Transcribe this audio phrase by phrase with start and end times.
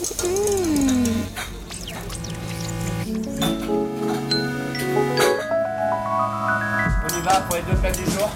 [0.00, 0.04] On
[7.08, 8.30] y va pour les deux plats du jour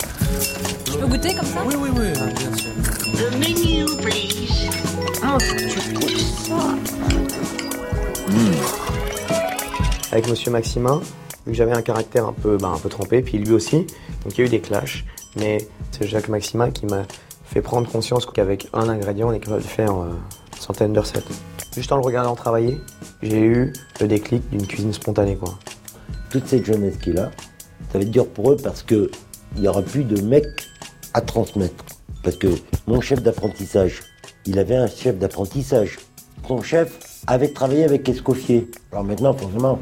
[0.86, 2.70] Je peux goûter comme ça Oui, oui, oui, bien sûr.
[3.14, 4.68] The menu, please.
[5.22, 6.74] Oh, tu trouves ça
[10.12, 11.00] avec Monsieur Maximin,
[11.46, 13.86] vu que j'avais un caractère un peu, bah, un peu trempé, puis lui aussi,
[14.22, 15.04] donc il y a eu des clashs.
[15.36, 17.02] Mais c'est Jacques Maximin qui m'a
[17.46, 20.10] fait prendre conscience qu'avec un ingrédient, on est capable de faire euh,
[20.52, 21.24] une centaine de recettes.
[21.74, 22.80] Juste en le regardant travailler,
[23.20, 25.58] j'ai eu le déclic d'une cuisine spontanée, quoi.
[26.30, 27.32] toute cette jeunesse qui est là,
[27.90, 29.10] ça va être dur pour eux parce que
[29.56, 30.68] il n'y aura plus de mecs
[31.14, 31.84] à transmettre.
[32.22, 32.48] Parce que
[32.86, 34.02] mon chef d'apprentissage,
[34.46, 35.98] il avait un chef d'apprentissage.
[36.46, 38.70] Son chef avait travaillé avec Escoffier.
[38.92, 39.78] Alors maintenant, forcément,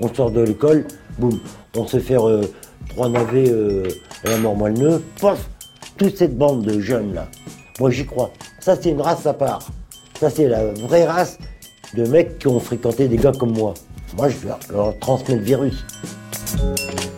[0.00, 0.86] on sort de l'école,
[1.18, 1.40] boum,
[1.76, 2.42] on se fait euh,
[2.90, 3.88] trois navets euh,
[4.24, 5.48] à la mort moelle pof,
[5.96, 7.28] toute cette bande de jeunes là.
[7.80, 8.30] Moi j'y crois.
[8.60, 9.66] Ça c'est une race à part.
[10.22, 11.36] Ça c'est la vraie race
[11.94, 13.74] de mecs qui ont fréquenté des gars comme moi.
[14.16, 15.84] Moi je vais leur transmettre le virus.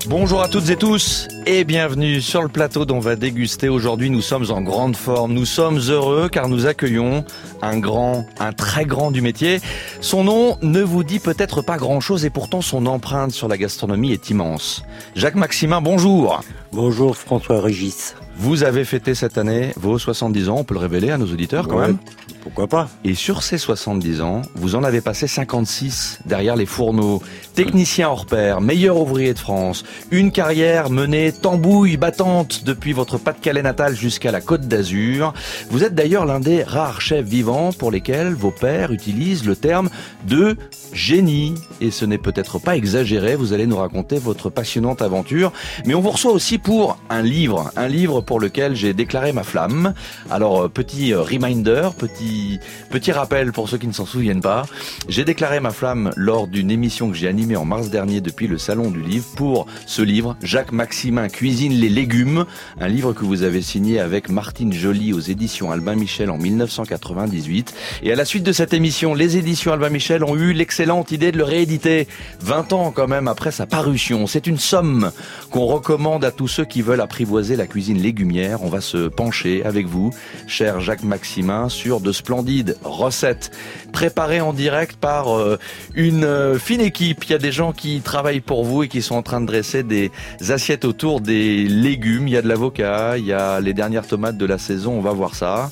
[0.07, 3.69] Bonjour à toutes et tous et bienvenue sur le plateau dont on va déguster.
[3.69, 5.35] Aujourd'hui, nous sommes en grande forme.
[5.35, 7.27] Nous sommes heureux car nous accueillons
[7.61, 9.61] un grand, un très grand du métier.
[10.01, 14.13] Son nom ne vous dit peut-être pas grand-chose et pourtant son empreinte sur la gastronomie
[14.13, 14.83] est immense.
[15.15, 16.41] Jacques Maximin, bonjour.
[16.73, 18.15] Bonjour François Régis.
[18.37, 21.69] Vous avez fêté cette année vos 70 ans, on peut le révéler à nos auditeurs
[21.69, 21.99] quand Ouais, même.
[22.45, 27.23] Pourquoi pas Et sur ces 70 ans, vous en avez passé 56 derrière les fourneaux,
[27.55, 33.63] technicien hors pair, meilleur ouvrier de France, une carrière menée tambouille battante depuis votre Pas-de-Calais
[33.63, 35.33] natal jusqu'à la Côte d'Azur.
[35.71, 39.89] Vous êtes d'ailleurs l'un des rares chefs vivants pour lesquels vos pères utilisent le terme
[40.29, 40.59] de
[40.95, 41.55] génie.
[41.81, 45.53] Et ce n'est peut-être pas exagéré, vous allez nous raconter votre passionnante aventure.
[45.85, 49.43] Mais on vous reçoit aussi pour un livre, un livre pour lequel j'ai déclaré ma
[49.43, 49.95] flamme.
[50.31, 52.59] Alors, euh, petit euh, reminder, petit,
[52.91, 54.65] petit rappel pour ceux qui ne s'en souviennent pas.
[55.09, 58.59] J'ai déclaré ma flamme lors d'une émission que j'ai animée en mars dernier depuis le
[58.59, 62.45] Salon du Livre pour ce livre, Jacques Maximin cuisine les légumes,
[62.81, 67.75] un livre que vous avez signé avec Martine Joly aux éditions Albin Michel en 1998.
[68.03, 70.53] Et à la suite de cette émission, les éditions Albin Michel ont eu
[70.85, 72.07] l'excellente idée de le rééditer
[72.41, 74.27] 20 ans quand même après sa parution.
[74.27, 75.13] C'est une somme
[75.51, 78.63] qu'on recommande à tous ceux qui veulent apprivoiser la cuisine légumière.
[78.63, 80.11] On va se pencher avec vous,
[80.47, 83.51] cher Jacques Maximin, sur de splendides recettes
[83.95, 85.59] préparées en direct par euh,
[85.95, 87.25] une euh, fine équipe.
[87.25, 89.47] Il y a des gens qui travaillent pour vous et qui sont en train de
[89.47, 90.11] dresser des
[90.51, 92.29] assiettes autour des légumes.
[92.29, 94.93] Il y a de l'avocat, il y a les dernières tomates de la saison.
[94.93, 95.71] On va voir ça.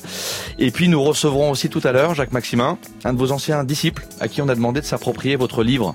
[0.57, 4.07] Et puis nous recevrons aussi tout à l'heure Jacques Maximin, un de vos anciens disciples,
[4.19, 5.93] à qui on a demandé de s'approprier votre livre.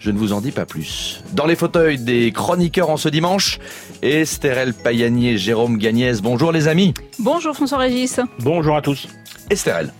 [0.00, 1.22] Je ne vous en dis pas plus.
[1.32, 3.58] Dans les fauteuils des chroniqueurs en ce dimanche,
[4.02, 6.20] Estherelle Payani et Jérôme Gagnès.
[6.20, 6.92] Bonjour les amis.
[7.18, 8.20] Bonjour François Régis.
[8.40, 9.08] Bonjour à tous.
[9.48, 9.94] Estherelle.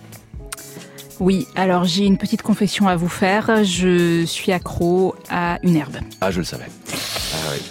[1.19, 3.63] Oui, alors j'ai une petite confession à vous faire.
[3.63, 5.97] Je suis accro à une herbe.
[6.19, 6.67] Ah, je le savais.
[7.33, 7.61] Ah oui.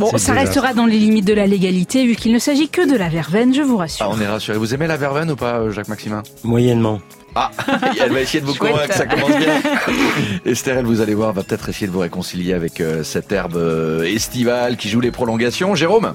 [0.00, 2.88] Bon, ça déjà restera dans les limites de la légalité vu qu'il ne s'agit que
[2.88, 4.06] de la verveine, je vous rassure.
[4.08, 4.58] Ah, on est rassurés.
[4.58, 6.22] Vous aimez la verveine ou pas, euh, Jacques Maximin?
[6.42, 7.00] Moyennement.
[7.34, 7.50] Ah,
[8.00, 9.60] elle va essayer de vous convaincre, ça commence bien.
[10.44, 13.56] Esther, elle, vous allez voir, va peut-être essayer de vous réconcilier avec euh, cette herbe
[13.56, 15.74] euh, estivale qui joue les prolongations.
[15.74, 16.14] Jérôme?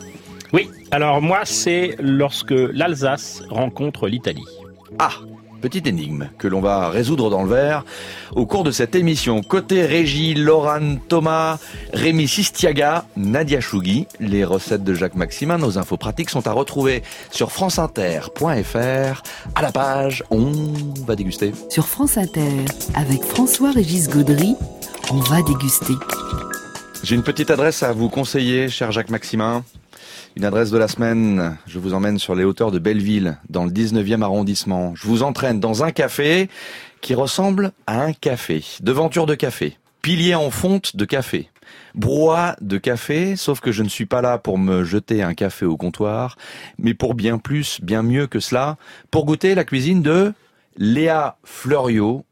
[0.52, 4.46] Oui, alors moi, c'est lorsque l'Alsace rencontre l'Italie.
[5.00, 5.12] Ah
[5.64, 7.86] Petite énigme que l'on va résoudre dans le verre
[8.36, 9.42] au cours de cette émission.
[9.42, 11.58] Côté Régie, Laurent Thomas,
[11.94, 14.06] Rémi Sistiaga, Nadia Chougui.
[14.20, 17.02] Les recettes de Jacques Maximin, nos infos pratiques sont à retrouver
[17.32, 19.24] sur franceinter.fr.
[19.56, 20.52] À la page, on
[21.08, 21.54] va déguster.
[21.70, 24.58] Sur France Inter, avec François-Régis Gaudry,
[25.12, 25.94] on va déguster.
[27.04, 29.64] J'ai une petite adresse à vous conseiller, cher Jacques Maximin.
[30.36, 31.58] Une adresse de la semaine.
[31.68, 34.96] Je vous emmène sur les hauteurs de Belleville, dans le 19e arrondissement.
[34.96, 36.50] Je vous entraîne dans un café
[37.02, 38.64] qui ressemble à un café.
[38.82, 39.78] Devanture de café.
[40.02, 41.50] Pilier en fonte de café.
[41.94, 45.68] Brouhaha de café, sauf que je ne suis pas là pour me jeter un café
[45.68, 46.36] au comptoir,
[46.80, 48.78] mais pour bien plus, bien mieux que cela,
[49.12, 50.34] pour goûter la cuisine de
[50.78, 52.26] Léa Fleuriot.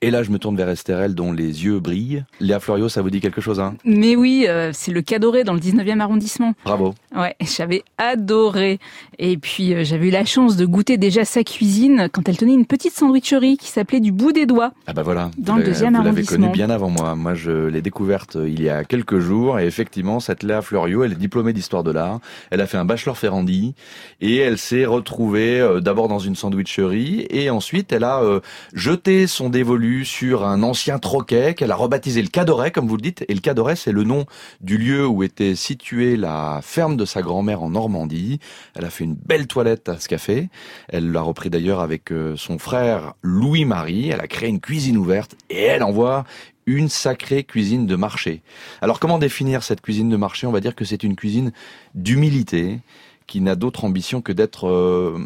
[0.00, 2.24] Et là, je me tourne vers Estherelle, dont les yeux brillent.
[2.40, 3.74] Léa Fleuriot, ça vous dit quelque chose, hein?
[3.84, 6.54] Mais oui, euh, c'est le Cadoré dans le 19e arrondissement.
[6.64, 6.94] Bravo.
[7.16, 8.78] Ouais, j'avais adoré.
[9.18, 12.54] Et puis euh, j'avais eu la chance de goûter déjà sa cuisine quand elle tenait
[12.54, 14.72] une petite sandwicherie qui s'appelait du bout des doigts.
[14.86, 15.30] Ah bah voilà.
[15.38, 16.46] Dans le deuxième Vous l'avez arrondissement.
[16.46, 17.14] connue bien avant moi.
[17.16, 19.58] Moi, je l'ai découverte euh, il y a quelques jours.
[19.58, 22.20] Et effectivement, cette Léa Fleuriot, elle est diplômée d'histoire de l'art.
[22.50, 23.74] Elle a fait un bachelor Ferrandi.
[24.20, 27.26] Et elle s'est retrouvée euh, d'abord dans une sandwicherie.
[27.30, 28.40] Et ensuite, elle a euh,
[28.74, 33.02] jeté son dévolu sur un ancien troquet qu'elle a rebaptisé le Cadoret, comme vous le
[33.02, 33.24] dites.
[33.28, 34.26] Et le Cadoret, c'est le nom
[34.60, 38.38] du lieu où était située la ferme de sa grand-mère en Normandie.
[38.74, 40.48] Elle a fait une belle toilette à ce café.
[40.88, 44.10] Elle l'a repris d'ailleurs avec euh, son frère Louis-Marie.
[44.10, 46.24] Elle a créé une cuisine ouverte et elle envoie
[46.66, 48.42] une sacrée cuisine de marché.
[48.82, 50.46] Alors comment définir cette cuisine de marché?
[50.46, 51.52] On va dire que c'est une cuisine
[51.94, 52.80] d'humilité,
[53.28, 55.18] qui n'a d'autre ambition que d'être euh,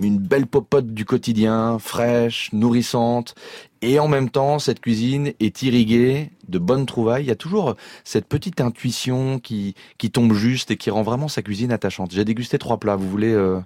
[0.00, 3.34] une belle popote du quotidien, fraîche, nourrissante.
[3.82, 7.24] Et en même temps, cette cuisine est irriguée de bonnes trouvailles.
[7.24, 11.28] Il y a toujours cette petite intuition qui, qui tombe juste et qui rend vraiment
[11.28, 12.12] sa cuisine attachante.
[12.12, 12.96] J'ai dégusté trois plats.
[12.96, 13.58] Vous voulez, euh,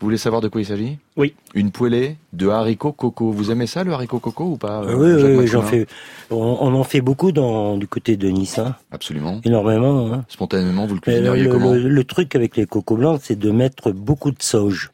[0.00, 0.98] vous voulez savoir de quoi il s'agit?
[1.16, 1.34] Oui.
[1.54, 3.30] Une poêlée de haricots coco.
[3.32, 5.86] Vous aimez ça, le haricot coco ou pas Euh, euh, oui, Jacques oui, j'en fais.
[6.30, 8.76] On, on en fait beaucoup dans du côté de Nice, hein.
[8.90, 9.40] Absolument.
[9.44, 10.12] énormément.
[10.12, 10.24] Hein.
[10.28, 11.72] Spontanément, vous le le, cuisineriez le- comment?
[11.74, 14.90] le- le truc avec les cocos blancs, c'est de mettre beaucoup de sauge.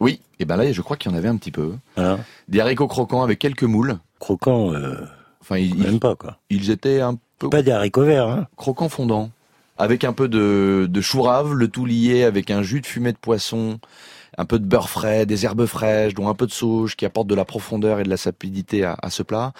[0.00, 0.20] Oui.
[0.40, 1.72] Et ben là, je crois qu'il y en avait un petit peu.
[1.96, 2.18] Voilà.
[2.48, 3.96] Des haricots croquants avec quelques moules.
[4.18, 4.94] Croquant, euh,
[5.42, 6.38] Enfin, ils, même ils- pas quoi.
[6.50, 8.46] ils étaient un peu Pas des haricots verts, hein.
[8.56, 9.30] croquant fondant,
[9.78, 13.12] avec un peu de, de chou rave, le tout lié avec un jus de fumée
[13.12, 13.78] de poisson,
[14.38, 17.26] un peu de beurre frais, des herbes fraîches, dont un peu de sauge qui apporte
[17.26, 19.52] de la profondeur et de la sapidité à, à ce plat.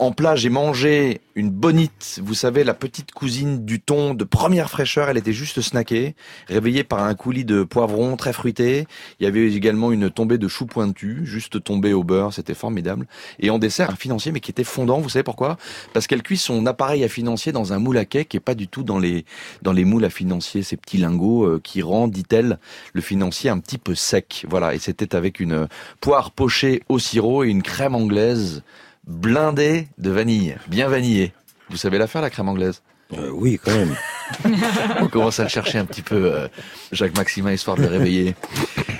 [0.00, 4.70] En plat, j'ai mangé une bonite, vous savez, la petite cousine du thon de première
[4.70, 6.14] fraîcheur, elle était juste snackée,
[6.48, 8.86] réveillée par un coulis de poivron très fruité.
[9.18, 13.06] Il y avait également une tombée de chou pointu, juste tombée au beurre, c'était formidable.
[13.40, 15.58] Et en dessert, un financier, mais qui était fondant, vous savez pourquoi?
[15.92, 18.68] Parce qu'elle cuit son appareil à financier dans un moule à cake et pas du
[18.68, 19.26] tout dans les,
[19.60, 22.58] dans les moules à financier, ces petits lingots euh, qui rendent, dit-elle,
[22.94, 24.46] le financier un petit peu sec.
[24.48, 25.68] Voilà, et c'était avec une
[26.00, 28.62] poire pochée au sirop et une crème anglaise
[29.10, 31.32] blindée de vanille, bien vanillée.
[31.68, 32.82] Vous savez la faire, la crème anglaise?
[33.12, 33.96] Euh, oui, quand même.
[35.00, 36.48] On commence à le chercher un petit peu, euh,
[36.92, 38.36] Jacques Maximin, histoire de le réveiller.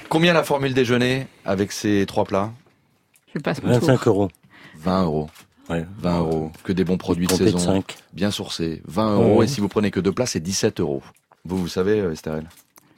[0.08, 2.52] Combien la formule déjeuner avec ces trois plats?
[3.34, 3.88] Je passe mon tour.
[3.88, 4.28] 25 euros.
[4.78, 5.30] 20 euros.
[5.68, 5.86] Ouais.
[5.98, 6.52] 20 euros.
[6.64, 7.58] Que des bons produits de saison.
[7.58, 7.96] 5.
[8.12, 8.82] Bien sourcés.
[8.86, 9.38] 20 euros.
[9.38, 9.44] Ouais.
[9.44, 11.02] Et si vous prenez que deux plats, c'est 17 euros.
[11.44, 12.48] Vous, vous savez, euh, Estherelle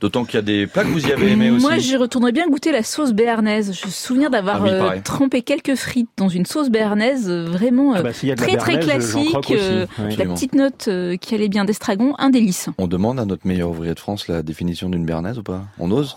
[0.03, 1.65] D'autant qu'il y a des plats que vous y avez aimés aussi.
[1.65, 3.73] Moi, j'y retournerais bien goûter la sauce béarnaise.
[3.81, 7.45] Je me souviens d'avoir Ah oui, euh, trempé quelques frites dans une sauce béarnaise, euh,
[7.49, 9.37] vraiment euh, Ah bah, de la très très classique.
[9.53, 10.17] euh, Oui.
[10.17, 12.69] la petite note euh, qui allait bien d'estragon, un délice.
[12.79, 15.63] On demande à notre meilleur ouvrier de France la définition d'une béarnaise ou pas?
[15.79, 16.17] On ose?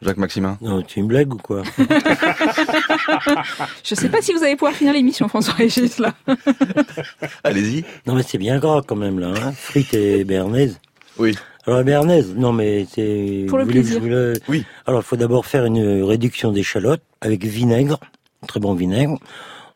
[0.00, 1.62] Jacques Maximin Non, tu une blague ou quoi?
[3.84, 6.12] Je sais pas si vous allez pouvoir finir l'émission, François-Régis, là.
[7.44, 7.84] Allez-y.
[8.06, 9.28] Non, mais c'est bien gras quand même, là.
[9.36, 9.52] Hein.
[9.56, 10.80] Frites et béarnaise.
[11.18, 11.36] Oui.
[11.66, 13.46] Alors, la béarnaise, non, mais c'est...
[13.48, 14.40] Pour le vous voulez que plaisir.
[14.48, 14.64] Oui.
[14.86, 17.98] Alors, il faut d'abord faire une réduction d'échalotes avec vinaigre,
[18.48, 19.18] très bon vinaigre.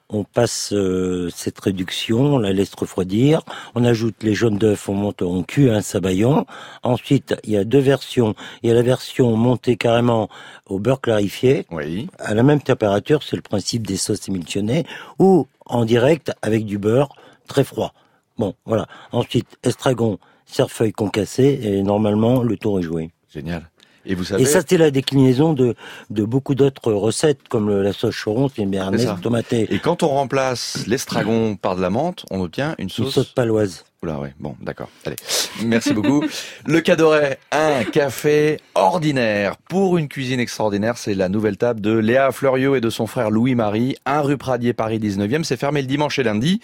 [0.09, 3.43] On passe euh, cette réduction, on la laisse refroidir.
[3.75, 6.47] On ajoute les jaunes d'œufs, on monte, on cuit un sabayon.
[6.85, 8.35] Ensuite, il y a deux versions.
[8.63, 10.29] Il y a la version montée carrément
[10.67, 12.09] au beurre clarifié, Oui.
[12.21, 14.87] à la même température, c'est le principe des sauces émulsionnées,
[15.19, 17.09] ou en direct avec du beurre
[17.49, 17.93] très froid.
[18.39, 18.87] Bon, voilà.
[19.11, 23.11] Ensuite, estragon, cerfeuil concassé, et normalement, le tour est joué.
[23.33, 23.69] Génial.
[24.09, 25.75] Et vous savez Et ça, c'est la déclinaison de,
[26.11, 29.19] de beaucoup d'autres recettes, comme le- la sauce choron, c'est une béarnaise ça.
[29.21, 33.15] tomatée, Et quand on remplace l'estragon par de la menthe, on obtient une une sauce.
[33.15, 33.85] sauce paloise.
[34.39, 34.89] Bon, d'accord.
[35.05, 35.17] Allez.
[35.65, 36.25] Merci beaucoup.
[36.67, 40.99] Le Cadoret, un café ordinaire pour une cuisine extraordinaire.
[40.99, 43.97] C'est la nouvelle table de Léa Fleuriot et de son frère Louis-Marie.
[44.07, 45.45] Un rue Pradier, Paris 19e.
[45.45, 46.61] C'est fermé le dimanche et lundi.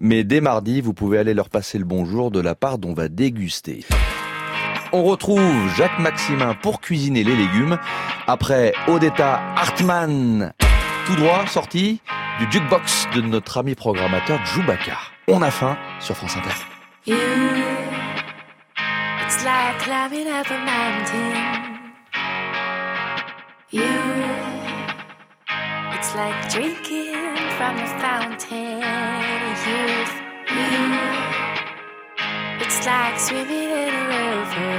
[0.00, 3.08] Mais dès mardi, vous pouvez aller leur passer le bonjour de la part dont va
[3.08, 3.84] déguster.
[4.92, 7.78] On retrouve Jacques Maximin pour cuisiner les légumes.
[8.28, 10.52] Après Odetta Hartmann,
[11.06, 12.00] tout droit sorti
[12.38, 14.98] du jukebox de notre ami programmateur Djoubaka.
[15.28, 16.73] On a faim sur France Inter.
[17.06, 17.16] You,
[19.20, 21.92] it's like climbing up a mountain.
[23.70, 23.92] You,
[25.92, 28.80] it's like drinking from a fountain.
[29.68, 30.14] Youth,
[30.48, 30.96] you,
[32.64, 34.72] it's like swimming in a river.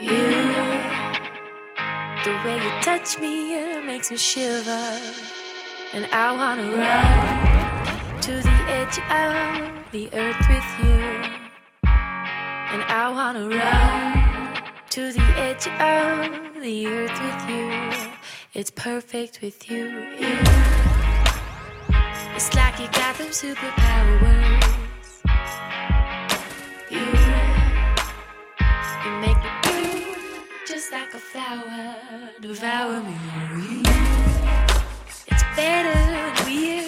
[0.00, 0.24] You,
[2.24, 4.98] the way you touch me it makes me shiver,
[5.92, 7.53] and I wanna run
[8.84, 11.00] edge of the earth with you.
[12.72, 18.10] And I wanna run to the edge of the earth with you.
[18.52, 19.84] It's perfect with you.
[20.20, 20.36] you.
[22.36, 24.64] It's like you got them superpowers.
[26.90, 27.06] You,
[29.04, 31.96] you make me bloom just like a flower.
[32.40, 33.16] Devour me.
[35.30, 36.83] It's better when we're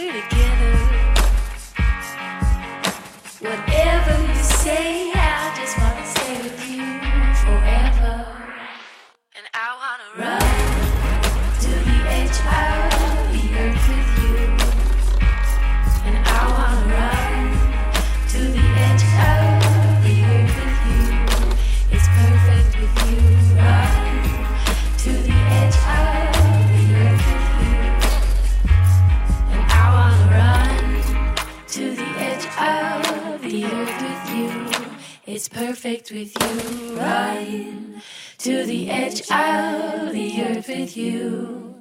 [35.56, 36.98] perfect with you.
[36.98, 38.02] Right
[38.38, 41.74] to the edge of the earth with you.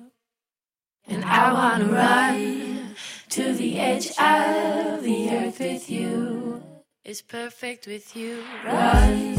[1.08, 2.96] And I wanna ride
[3.30, 6.64] to the edge of the earth with you.
[7.04, 8.44] It's perfect with you.
[8.66, 9.38] Ride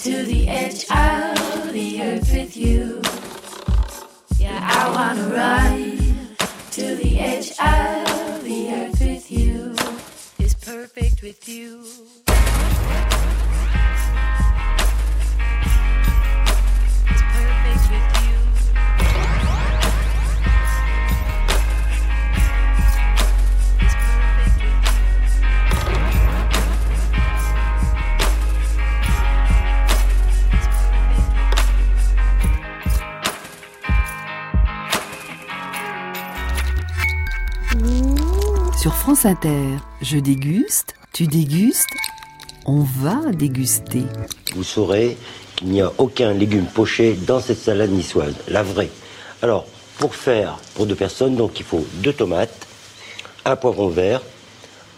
[0.00, 3.02] to the edge of the earth with you.
[4.38, 6.38] Yeah, I wanna ride
[6.72, 8.15] to the edge of
[10.66, 11.84] perfect with you.
[38.86, 41.90] Sur France Inter, je déguste, tu dégustes,
[42.66, 44.04] on va déguster.
[44.54, 45.16] Vous saurez
[45.56, 48.90] qu'il n'y a aucun légume poché dans cette salade niçoise, la vraie.
[49.42, 49.66] Alors,
[49.98, 52.64] pour faire pour deux personnes, donc il faut deux tomates,
[53.44, 54.22] un poivron vert,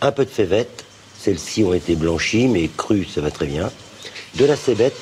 [0.02, 0.84] un peu de févette,
[1.18, 3.70] celles-ci ont été blanchies, mais crues, ça va très bien,
[4.34, 5.00] de la cébette,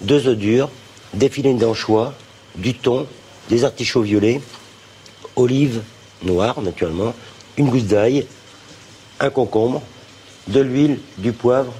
[0.00, 0.68] deux œufs durs,
[1.14, 2.12] des filets d'anchois,
[2.56, 3.06] du thon,
[3.50, 4.40] des artichauts violets,
[5.36, 5.80] olives
[6.24, 7.14] noires, naturellement,
[7.56, 8.26] une gousse d'ail,
[9.20, 9.82] un concombre,
[10.48, 11.72] de l'huile, du poivre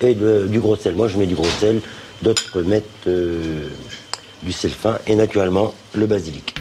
[0.00, 0.94] et du gros sel.
[0.94, 1.80] Moi, je mets du gros sel,
[2.22, 3.68] d'autres mettent euh,
[4.42, 6.54] du sel fin et naturellement le basilic.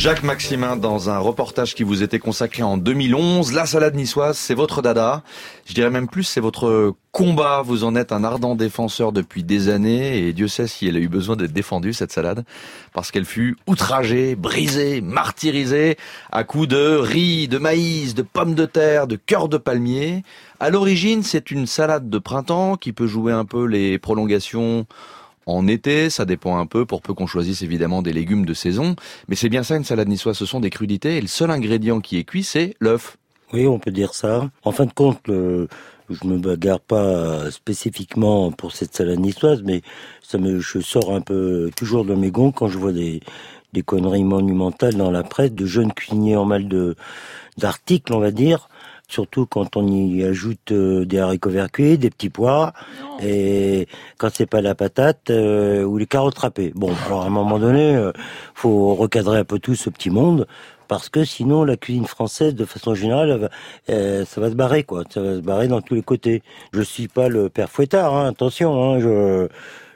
[0.00, 3.52] Jacques Maximin dans un reportage qui vous était consacré en 2011.
[3.52, 5.22] La salade niçoise, c'est votre dada.
[5.66, 7.60] Je dirais même plus, c'est votre combat.
[7.60, 11.00] Vous en êtes un ardent défenseur depuis des années et Dieu sait si elle a
[11.00, 12.46] eu besoin d'être défendue, cette salade,
[12.94, 15.98] parce qu'elle fut outragée, brisée, martyrisée
[16.32, 20.22] à coups de riz, de maïs, de pommes de terre, de cœur de palmier.
[20.60, 24.86] À l'origine, c'est une salade de printemps qui peut jouer un peu les prolongations
[25.50, 28.96] en été, ça dépend un peu, pour peu qu'on choisisse évidemment des légumes de saison.
[29.28, 32.00] Mais c'est bien ça une salade niçoise, ce sont des crudités et le seul ingrédient
[32.00, 33.16] qui est cuit, c'est l'œuf.
[33.52, 34.48] Oui, on peut dire ça.
[34.62, 35.20] En fin de compte,
[36.10, 39.82] je me bagarre pas spécifiquement pour cette salade niçoise, mais
[40.22, 43.20] ça me, je sors un peu toujours de mes gonds quand je vois des,
[43.72, 46.96] des conneries monumentales dans la presse de jeunes cuisiniers en mal de
[47.58, 48.69] d'articles, on va dire.
[49.10, 52.72] Surtout quand on y ajoute euh, des haricots verts cuits, des petits pois,
[53.20, 53.88] et
[54.18, 56.70] quand c'est pas la patate euh, ou les carottes râpées.
[56.76, 58.12] Bon, alors à un moment donné, euh,
[58.54, 60.46] faut recadrer un peu tout ce petit monde
[60.86, 63.50] parce que sinon la cuisine française, de façon générale,
[63.90, 65.02] euh, ça va se barrer quoi.
[65.10, 66.44] Ça va se barrer dans tous les côtés.
[66.72, 68.80] Je suis pas le père fouettard, hein, attention.
[68.80, 69.48] Hein, je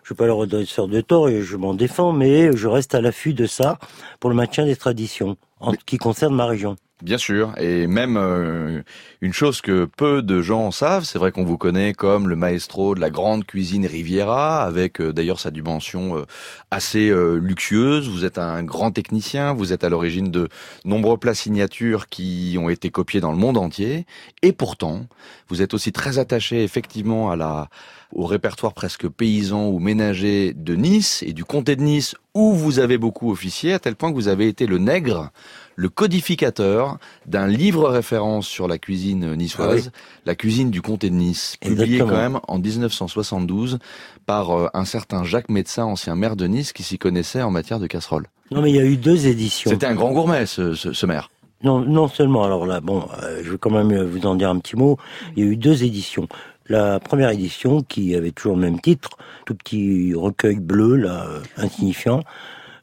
[0.02, 3.00] je suis pas le redresseur de tort et je m'en défends, mais je reste à
[3.00, 3.78] l'affût de ça
[4.20, 6.76] pour le maintien des traditions en ce qui concerne ma région.
[7.02, 8.80] Bien sûr, et même euh,
[9.20, 12.94] une chose que peu de gens savent, c'est vrai qu'on vous connaît comme le maestro
[12.94, 16.22] de la grande cuisine Riviera, avec euh, d'ailleurs sa dimension euh,
[16.70, 18.08] assez euh, luxueuse.
[18.08, 20.48] Vous êtes un grand technicien, vous êtes à l'origine de
[20.84, 24.06] nombreux plats signatures qui ont été copiés dans le monde entier,
[24.42, 25.06] et pourtant,
[25.48, 27.68] vous êtes aussi très attaché effectivement à la
[28.14, 32.78] au répertoire presque paysan ou ménager de Nice et du comté de Nice où vous
[32.78, 35.30] avez beaucoup officié, à tel point que vous avez été le nègre
[35.76, 39.90] le codificateur d'un livre référence sur la cuisine niçoise,
[40.24, 42.10] la cuisine du comté de Nice, publié Exactement.
[42.10, 43.78] quand même en 1972
[44.26, 47.80] par euh, un certain Jacques Médecin, ancien maire de Nice, qui s'y connaissait en matière
[47.80, 48.26] de casserole.
[48.50, 49.70] Non, mais il y a eu deux éditions.
[49.70, 51.30] C'était un grand gourmet, ce, ce, ce maire.
[51.62, 52.44] Non, non seulement.
[52.44, 54.98] Alors là, bon, euh, je vais quand même vous en dire un petit mot.
[55.34, 56.28] Il y a eu deux éditions.
[56.68, 59.10] La première édition, qui avait toujours le même titre,
[59.44, 62.22] tout petit recueil bleu, là, insignifiant.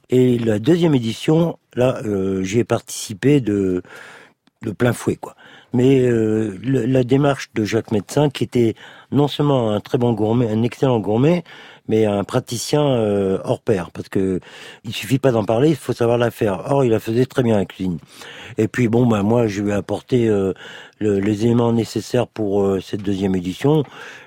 [0.09, 3.81] Et la deuxième édition, là, euh, j'y ai participé de,
[4.61, 5.35] de plein fouet, quoi.
[5.73, 8.75] Mais euh, le- la démarche de Jacques Médecin, qui était
[9.11, 11.43] non seulement un très bon gourmet, un excellent gourmet,
[11.87, 14.39] mais un praticien euh, hors pair, parce que
[14.83, 16.63] il suffit pas d'en parler, il faut savoir la faire.
[16.71, 17.97] Or, il la faisait très bien la cuisine.
[18.57, 20.53] Et puis bon, bah moi, je lui ai apporté euh,
[20.99, 23.83] le- les éléments nécessaires pour euh, cette deuxième édition.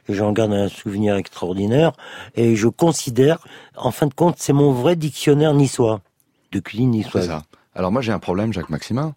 [0.09, 1.93] Et j'en garde un souvenir extraordinaire.
[2.37, 3.39] Et je considère,
[3.77, 6.01] en fin de compte, c'est mon vrai dictionnaire niçois
[6.53, 7.27] de cuisine C'est niçoise.
[7.29, 7.43] ça.
[7.75, 9.15] Alors moi j'ai un problème, Jacques Maximin.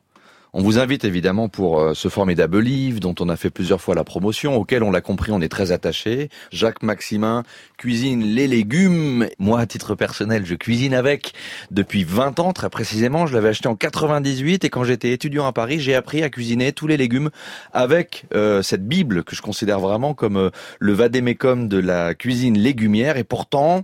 [0.54, 3.96] On vous invite évidemment pour euh, ce formidable livre dont on a fait plusieurs fois
[3.96, 6.30] la promotion, auquel on l'a compris, on est très attaché.
[6.52, 7.44] Jacques Maximin
[7.78, 9.28] cuisine les légumes.
[9.40, 11.34] Moi, à titre personnel, je cuisine avec
[11.70, 13.28] depuis 20 ans, très précisément.
[13.28, 16.72] Je l'avais acheté en 98 et quand j'étais étudiant à Paris, j'ai appris à cuisiner
[16.72, 17.30] tous les légumes
[17.74, 20.50] avec euh, cette Bible que je considère vraiment comme euh,
[20.80, 23.18] le vadémécum de la cuisine légumière.
[23.18, 23.84] Et pourtant,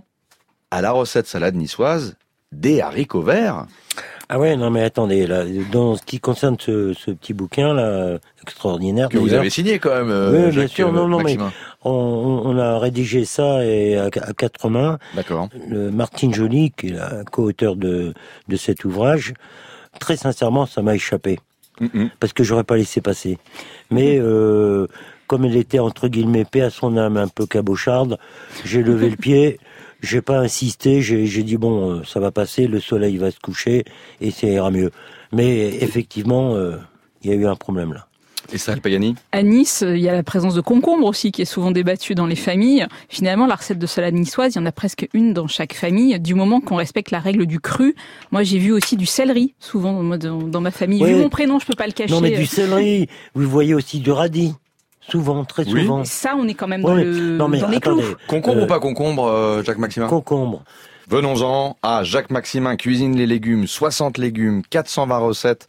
[0.70, 2.16] à la recette salade niçoise,
[2.52, 3.66] des haricots verts.
[4.34, 8.18] Ah ouais, non mais attendez, là, dans ce qui concerne ce, ce petit bouquin là,
[8.42, 9.08] extraordinaire.
[9.08, 10.10] Que vous avez signé quand même.
[10.10, 11.36] euh, Oui, bien sûr, non, non, mais-
[11.84, 14.98] on, a rédigé ça et à, à quatre mains.
[15.14, 15.48] D'accord.
[15.70, 18.12] Martine Joly, qui est la co-auteur de,
[18.48, 19.34] de cet ouvrage,
[20.00, 21.38] très sincèrement, ça m'a échappé
[22.18, 23.38] parce que j'aurais pas laissé passer.
[23.92, 24.88] Mais euh,
[25.28, 28.18] comme elle était entre guillemets paix à son âme un peu cabocharde,
[28.64, 29.60] j'ai levé le pied.
[30.04, 33.40] J'ai pas insisté, j'ai j'ai dit bon, euh, ça va passer, le soleil va se
[33.40, 33.84] coucher
[34.20, 34.90] et ça ira mieux.
[35.32, 36.76] Mais effectivement, euh,
[37.22, 38.06] il y a eu un problème là.
[38.52, 41.40] Et ça, Payani À Nice, euh, il y a la présence de concombre aussi qui
[41.40, 42.86] est souvent débattue dans les familles.
[43.08, 46.20] Finalement, la recette de salade niçoise, il y en a presque une dans chaque famille,
[46.20, 47.94] du moment qu'on respecte la règle du cru.
[48.30, 51.02] Moi, j'ai vu aussi du céleri, souvent dans ma famille.
[51.02, 51.14] Ouais.
[51.14, 52.12] Vu mon prénom, je peux pas le cacher.
[52.12, 54.54] Non mais du céleri, vous voyez aussi du radis,
[55.08, 55.82] souvent, très Oui.
[55.82, 56.04] souvent.
[56.04, 58.00] Ça, on est quand même dans, le, non mais dans les clous.
[58.28, 60.06] Concombre Euh, ou pas concombre, euh, Jacques Maximin?
[60.06, 60.62] Concombre.
[61.08, 65.66] Venons-en à Jacques Maximin cuisine les légumes, 60 légumes, 420 recettes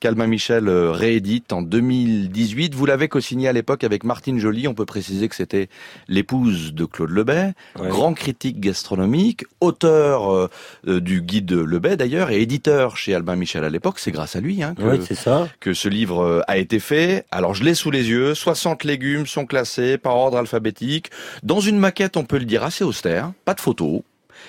[0.00, 2.74] qu'Albin Michel euh, réédite en 2018.
[2.74, 4.68] Vous l'avez co-signé à l'époque avec Martine Joly.
[4.68, 5.68] On peut préciser que c'était
[6.08, 7.88] l'épouse de Claude Lebet, Ouais.
[7.88, 10.48] grand critique gastronomique, auteur euh,
[10.86, 13.98] euh, du guide Lebet d'ailleurs et éditeur chez Albin Michel à l'époque.
[13.98, 15.48] C'est grâce à lui hein, que, Ouais, c'est ça.
[15.60, 17.24] que ce livre a été fait.
[17.30, 18.34] Alors je l'ai sous les yeux.
[18.34, 21.10] 60 légumes sont classés par ordre alphabétique.
[21.42, 23.32] Dans une maquette, on peut le dire assez austère.
[23.44, 24.00] Pas de photos.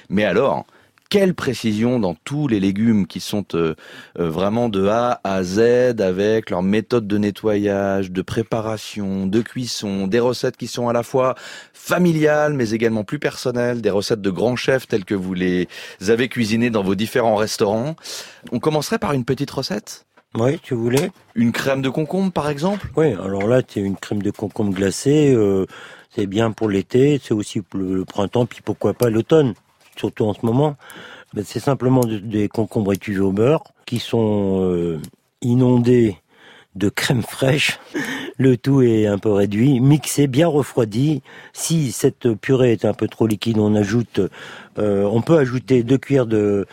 [0.10, 0.66] Mais alors,
[1.10, 3.74] quelle précision dans tous les légumes qui sont euh,
[4.20, 10.06] euh, vraiment de A à Z avec leur méthode de nettoyage, de préparation, de cuisson,
[10.08, 11.36] des recettes qui sont à la fois
[11.74, 15.68] familiales mais également plus personnelles, des recettes de grands chefs telles que vous les
[16.08, 17.96] avez cuisinées dans vos différents restaurants.
[18.52, 20.06] On commencerait par une petite recette?
[20.36, 22.88] Oui, tu voulais Une crème de concombre par exemple?
[22.96, 25.34] Oui, alors là, c'est une crème de concombre glacée.
[25.34, 25.66] euh,
[26.16, 29.54] c'est bien pour l'été, c'est aussi pour le, le printemps, puis pourquoi pas l'automne,
[30.00, 30.76] surtout en ce moment.
[31.34, 35.00] Ben, c'est simplement de- des concombres étuvés au beurre qui sont euh,
[35.42, 36.18] inondés
[36.76, 37.80] de crème fraîche.
[38.38, 41.22] Le tout est un peu réduit, mixé, bien refroidi.
[41.52, 44.22] Si cette purée est un peu trop liquide, on ajoute,
[44.78, 46.66] euh, on peut ajouter deux cuillères de,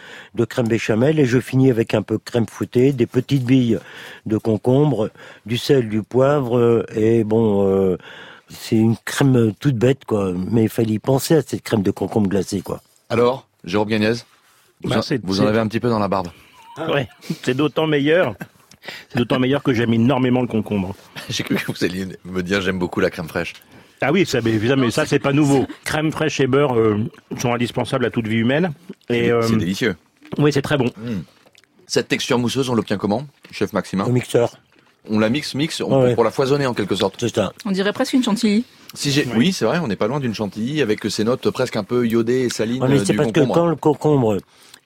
[0.48, 3.80] crème béchamel et je finis avec un peu de crème fouettée, des petites billes
[4.26, 5.10] de concombre,
[5.44, 7.96] du sel, du poivre et bon, euh,
[8.48, 10.32] c'est une crème toute bête quoi.
[10.52, 12.80] Mais il fallait penser à cette crème de concombre glacée quoi.
[13.08, 14.12] Alors, Jérôme Gagnez
[14.82, 16.28] vous, Bah, en, c'est- vous en c'est- avez un petit peu dans la barbe.
[16.92, 17.08] Ouais,
[17.42, 18.34] c'est d'autant meilleur.
[19.10, 20.94] C'est d'autant meilleur que j'aime énormément le concombre.
[21.30, 23.54] J'ai cru que vous alliez me dire j'aime beaucoup la crème fraîche.
[24.02, 25.66] Ah oui, ça, mais, mais ça c'est pas nouveau.
[25.84, 26.98] Crème fraîche et beurre euh,
[27.38, 28.72] sont indispensables à toute vie humaine.
[29.08, 29.96] Et euh, C'est délicieux.
[30.38, 30.90] oui, c'est très bon.
[31.86, 34.58] Cette texture mousseuse, on l'obtient comment, chef Maximin Au mixeur,
[35.08, 36.14] On la mixe, mixe, on Ah ouais.
[36.14, 37.14] pour la foisonner en quelque sorte.
[37.18, 37.52] c'est ça.
[37.64, 38.64] On dirait presque une chantilly.
[38.96, 41.76] Si j'ai, oui, c'est vrai, on n'est pas loin d'une chantilly avec ses notes presque
[41.76, 44.38] un peu iodées et salines Ouais, mais euh, c'est du parce que quand le concombre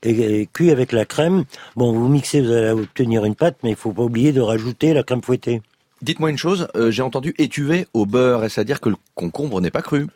[0.02, 1.44] est, cuit avec la crème,
[1.76, 4.92] bon, vous mixez, vous allez obtenir une pâte, mais il faut pas oublier de rajouter
[4.94, 5.62] la crème fouettée.
[6.02, 9.70] Dites-moi une chose, euh, j'ai entendu étuver au beurre, et c'est-à-dire que le concombre n'est
[9.70, 10.06] pas cru?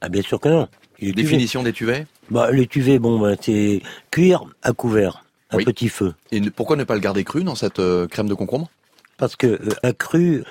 [0.00, 0.68] Ah bien sûr que non.
[1.00, 2.06] Définition d'étuver?
[2.30, 3.80] Bah, l'étuvé, bon, bah, c'est
[4.10, 5.64] cuire à couvert, à Oui.
[5.64, 6.14] petit feu.
[6.32, 8.68] Et ne- pourquoi ne pas le garder cru dans cette euh, crème de concombre?
[9.16, 10.42] Parce que euh, à cru, euh,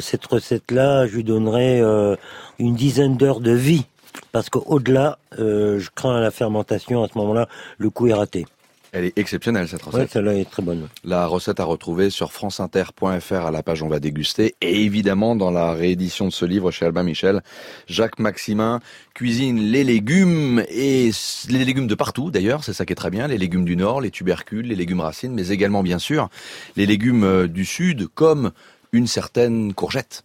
[0.00, 2.16] cette recette-là, je lui donnerais euh,
[2.58, 3.84] une dizaine d'heures de vie.
[4.32, 7.02] Parce qu'au-delà, euh, je crains la fermentation.
[7.02, 8.46] À ce moment-là, le coup est raté.
[8.92, 10.10] Elle est exceptionnelle cette recette.
[10.10, 10.88] celle-là est très bonne.
[11.04, 15.52] La recette à retrouver sur franceinter.fr à la page On va déguster et évidemment dans
[15.52, 17.40] la réédition de ce livre chez Albin Michel,
[17.86, 18.80] Jacques Maximin
[19.14, 21.10] cuisine les légumes et
[21.48, 24.00] les légumes de partout d'ailleurs, c'est ça qui est très bien, les légumes du nord,
[24.00, 26.28] les tubercules, les légumes racines, mais également bien sûr
[26.74, 28.50] les légumes euh, du sud comme
[28.92, 30.24] une certaine courgette.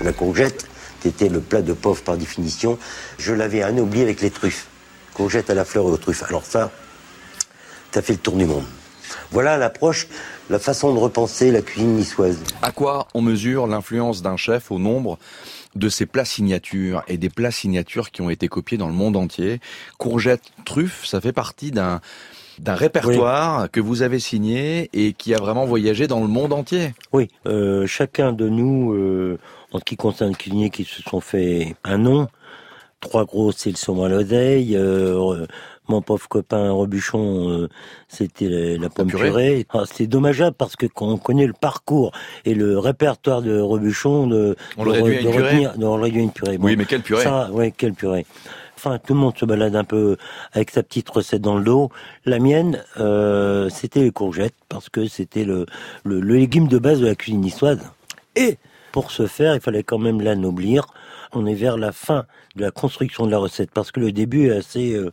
[0.00, 0.68] La courgette,
[1.00, 2.78] qui était le plat de pauvre par définition,
[3.18, 4.66] je l'avais anobli avec les truffes.
[5.14, 6.22] Courgette à la fleur et aux truffes.
[6.24, 6.70] Alors ça,
[7.92, 8.64] ça fait le tour du monde.
[9.30, 10.08] Voilà l'approche,
[10.50, 12.38] la façon de repenser la cuisine niçoise.
[12.62, 15.18] À quoi on mesure l'influence d'un chef au nombre
[15.74, 19.16] de ses plats signatures et des plats signatures qui ont été copiés dans le monde
[19.16, 19.60] entier?
[19.98, 22.00] Courgette, truffe, ça fait partie d'un
[22.58, 26.94] d'un répertoire que vous avez signé et qui a vraiment voyagé dans le monde entier.
[27.12, 29.38] Oui, euh, chacun de nous, euh,
[29.72, 30.36] en ce qui concerne les
[30.70, 32.28] qui se sont fait un nom,
[33.00, 35.46] trois gros, c'est le saumon à l'oseille, euh,
[35.88, 37.68] mon pauvre copain Rebuchon, euh,
[38.08, 39.28] c'était la, la pomme purée.
[39.28, 39.66] purée.
[39.72, 42.10] Ah, c'est dommageable parce que quand on connaît le parcours
[42.44, 46.58] et le répertoire de Rebuchon, de, On à une de purée retenir- on une purée.
[46.58, 48.26] Bon, Oui, mais quelle purée ça, ouais, quelle purée.
[49.04, 50.16] Tout le monde se balade un peu
[50.52, 51.90] avec sa petite recette dans le dos.
[52.24, 55.66] La mienne, euh, c'était les courgettes parce que c'était le
[56.04, 57.80] légume de base de la cuisine niçoise.
[58.36, 58.58] Et
[58.92, 60.86] pour ce faire, il fallait quand même l'anoblir.
[61.32, 64.48] On est vers la fin de la construction de la recette parce que le début
[64.48, 65.10] est assez euh,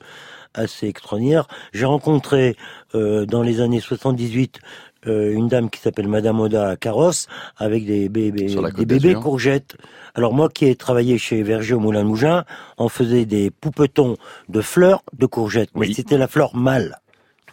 [0.53, 1.47] assez extraordinaire.
[1.73, 2.55] J'ai rencontré
[2.95, 4.59] euh, dans les années 78
[5.07, 9.75] euh, une dame qui s'appelle Madame Oda Carrosse avec des bébés, des bébés courgettes.
[10.15, 12.43] Alors moi qui ai travaillé chez Verger au Moulin Mougin,
[12.77, 14.15] on faisait des poupetons
[14.49, 15.93] de fleurs de courgettes, mais Oui.
[15.93, 16.99] c'était la fleur mâle.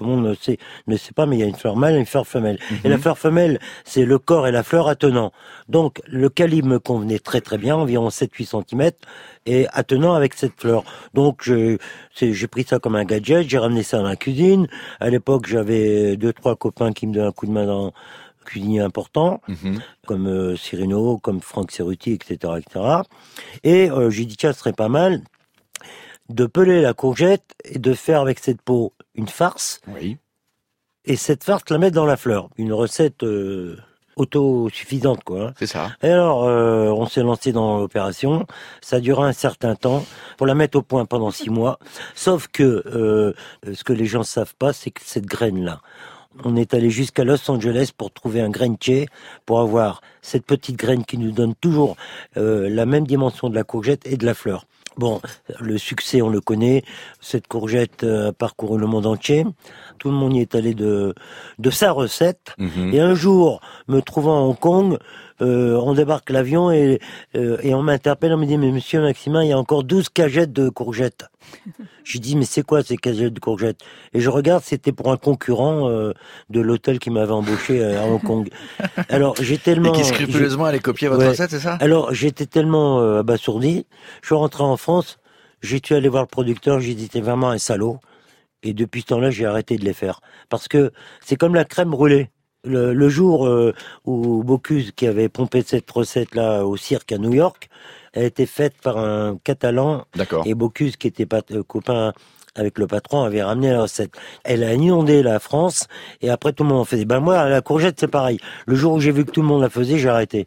[0.01, 1.95] Tout le monde ne sait, ne sait pas, mais il y a une fleur mâle
[1.95, 2.59] et une fleur femelle.
[2.71, 2.91] Et Mhm.
[2.93, 5.31] la fleur femelle, c'est le corps et la fleur attenant.
[5.69, 8.93] Donc le calibre me convenait très très bien, environ 7-8 cm,
[9.45, 10.85] et attenant avec cette fleur.
[11.13, 14.69] Donc j'ai pris ça comme un gadget, j'ai ramené ça dans la cuisine.
[15.01, 17.93] À l'époque, j'avais deux trois copains qui me donnaient un coup de main dans
[18.47, 19.81] cuisinier important, Mhm.
[20.07, 23.03] comme euh, Cyrino, comme Franck Cerruti, etc., etc.
[23.65, 25.21] Et euh, j'ai dit tiens, ce serait pas mal
[26.31, 30.17] de peler la courgette et de faire avec cette peau une farce Oui.
[31.05, 32.49] et cette farce la mettre dans la fleur.
[32.57, 33.77] Une recette euh,
[34.17, 35.49] autosuffisante, quoi.
[35.49, 35.55] hein.
[35.59, 35.91] C'est ça.
[36.03, 38.47] Et alors, euh, on s'est lancé dans l'opération.
[38.81, 40.05] Ça a duré un certain temps
[40.37, 41.79] pour la mettre au point pendant six mois.
[42.15, 43.33] Sauf que euh,
[43.73, 45.81] ce que les gens savent pas, c'est que cette graine-là,
[46.45, 49.09] on est allé jusqu'à Los Angeles pour trouver un grainier,
[49.47, 51.97] pour avoir cette petite graine qui nous donne toujours
[52.37, 54.65] euh, la même dimension de la courgette et de la fleur.
[54.97, 55.21] Bon,
[55.61, 56.83] le succès, on le connaît.
[57.21, 59.47] Cette courgette euh, a parcouru le monde entier.
[59.99, 61.15] Tout le monde y est allé de,
[61.59, 62.55] de sa recette.
[62.59, 62.93] Mhm.
[62.93, 64.99] Et un jour, me trouvant à Hong Kong,
[65.43, 67.01] euh, on débarque l'avion et,
[67.35, 70.09] euh, et on m'interpelle, on me dit, mais monsieur Maximin, il y a encore 12
[70.09, 71.27] cagettes de courgettes.
[72.05, 73.81] J'ai dit, mais c'est quoi ces cagettes de courgettes?
[74.13, 76.13] Et je regarde, c'était pour un concurrent euh,
[76.49, 78.49] de l'hôtel qui m'avait embauché euh, à Hong Kong.
[79.09, 79.93] Alors, j'ai Et tellement...
[79.93, 81.29] qui scrupuleusement allait copier votre Ouais.
[81.29, 81.75] recette, c'est ça?
[81.81, 83.87] Alors, j'étais tellement euh, abasourdi,
[84.23, 85.19] je suis rentré en France,
[85.63, 87.99] j'ai dû aller voir le producteur, j'ai dit, t'es vraiment un salaud.
[88.63, 90.21] Et depuis ce temps-là, j'ai arrêté de les faire.
[90.51, 90.93] Parce que
[91.25, 92.29] c'est comme la crème brûlée.
[92.65, 93.73] Le, le jour euh,
[94.05, 97.71] où Bocuse, qui avait pompé cette recette-là au cirque à New York,
[98.13, 100.45] elle a été faite par un Catalan D'accord.
[100.47, 102.13] et Bocuse, qui était pat- euh, copain
[102.57, 104.13] avec le patron, avait ramené la recette.
[104.45, 105.87] Elle a inondé la France
[106.21, 107.05] et après tout le monde en faisait.
[107.07, 108.39] Ben moi, la courgette, c'est pareil.
[108.67, 110.47] Le jour où j'ai vu que tout le monde la faisait, j'ai arrêté.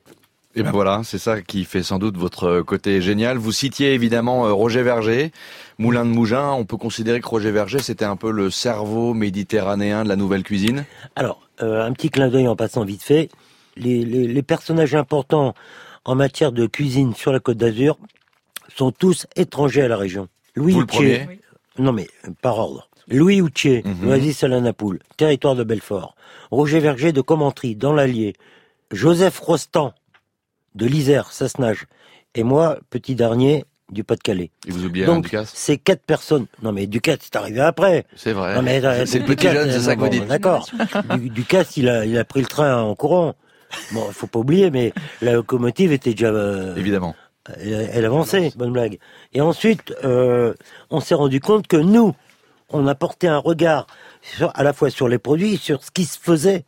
[0.55, 3.37] Et ben voilà, c'est ça qui fait sans doute votre côté génial.
[3.37, 5.31] Vous citiez évidemment euh, Roger Verger,
[5.79, 6.51] Moulin de Mougin.
[6.51, 10.43] On peut considérer que Roger Verger, c'était un peu le cerveau méditerranéen de la nouvelle
[10.43, 10.85] cuisine.
[11.15, 13.29] Alors, euh, un petit clin d'œil en passant vite fait.
[13.75, 15.55] Les, les, les personnages importants
[16.05, 17.97] en matière de cuisine sur la Côte d'Azur
[18.75, 20.27] sont tous étrangers à la région.
[20.55, 21.39] Louis Vous le premier?
[21.79, 22.89] Non mais euh, par ordre.
[23.07, 24.05] Louis Houchet, Mhm.
[24.05, 26.15] Noisy Salanapoul, territoire de Belfort.
[26.51, 28.35] Roger Verger de Commentry, dans l'Allier.
[28.91, 29.93] Joseph Rostand
[30.75, 31.85] de l'Isère, Sassenage.
[32.35, 34.49] Et moi, petit dernier, du Pas-de-Calais.
[34.67, 36.47] Et vous oubliez Donc, Ducasse ces quatre personnes.
[36.63, 38.05] Non mais Ducasse, c'est arrivé après.
[38.15, 38.55] C'est vrai.
[38.55, 40.25] Non, mais, euh, c'est le petit jeune, c'est euh, ça que vous dites.
[40.25, 40.67] D'accord.
[41.17, 43.35] Du, Ducasse, il a, il a pris le train en courant.
[43.91, 47.15] Bon, faut pas oublier, mais la locomotive était déjà, euh, Évidemment.
[47.59, 48.51] elle, elle avançait.
[48.55, 48.97] Bonne blague.
[49.33, 50.53] Et ensuite, euh,
[50.89, 52.15] on s'est rendu compte que nous,
[52.69, 53.85] on a porté un regard
[54.21, 56.65] sur- à la fois sur les produits, sur ce qui se faisait.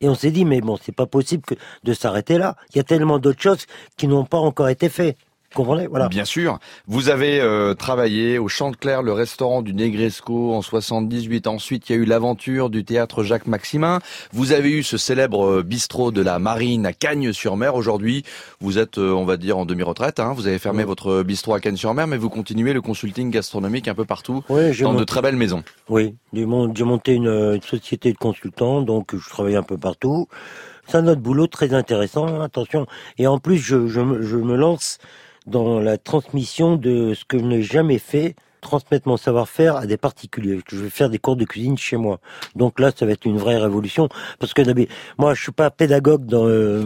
[0.00, 1.54] Et on s'est dit, mais bon, c'est pas possible que
[1.84, 2.56] de s'arrêter là.
[2.70, 5.16] Il y a tellement d'autres choses qui n'ont pas encore été faites.
[5.56, 6.08] Comprenez Voilà.
[6.08, 6.58] Bien sûr.
[6.86, 11.46] Vous avez euh, travaillé au Champ de Clair, le restaurant du Negresco en 78.
[11.46, 14.00] Ensuite, il y a eu l'aventure du théâtre Jacques Maximin.
[14.34, 17.74] Vous avez eu ce célèbre euh, bistrot de la Marine à Cagnes-sur-Mer.
[17.74, 18.22] Aujourd'hui,
[18.60, 20.20] vous êtes, euh, on va dire, en demi-retraite.
[20.20, 20.34] Hein.
[20.36, 20.88] Vous avez fermé Oui.
[20.88, 24.92] votre bistrot à Cagnes-sur-Mer, mais vous continuez le consulting gastronomique un peu partout, Oui, dans
[24.92, 25.62] de monté- très belles maisons.
[25.88, 29.78] Oui, j'ai mon- j'ai monté une, une société de consultants, donc je travaille un peu
[29.78, 30.28] partout.
[30.86, 32.86] C'est un autre boulot très intéressant, attention.
[33.16, 34.98] Et en plus, je, je, me, je me lance
[35.46, 39.96] dans la transmission de ce que je n'ai jamais fait, transmettre mon savoir-faire à des
[39.96, 40.58] particuliers.
[40.68, 42.18] Je vais faire des cours de cuisine chez moi.
[42.56, 44.08] Donc là, ça va être une vraie révolution,
[44.40, 46.82] parce que d'habitude, moi, je suis pas pédagogue dans, euh,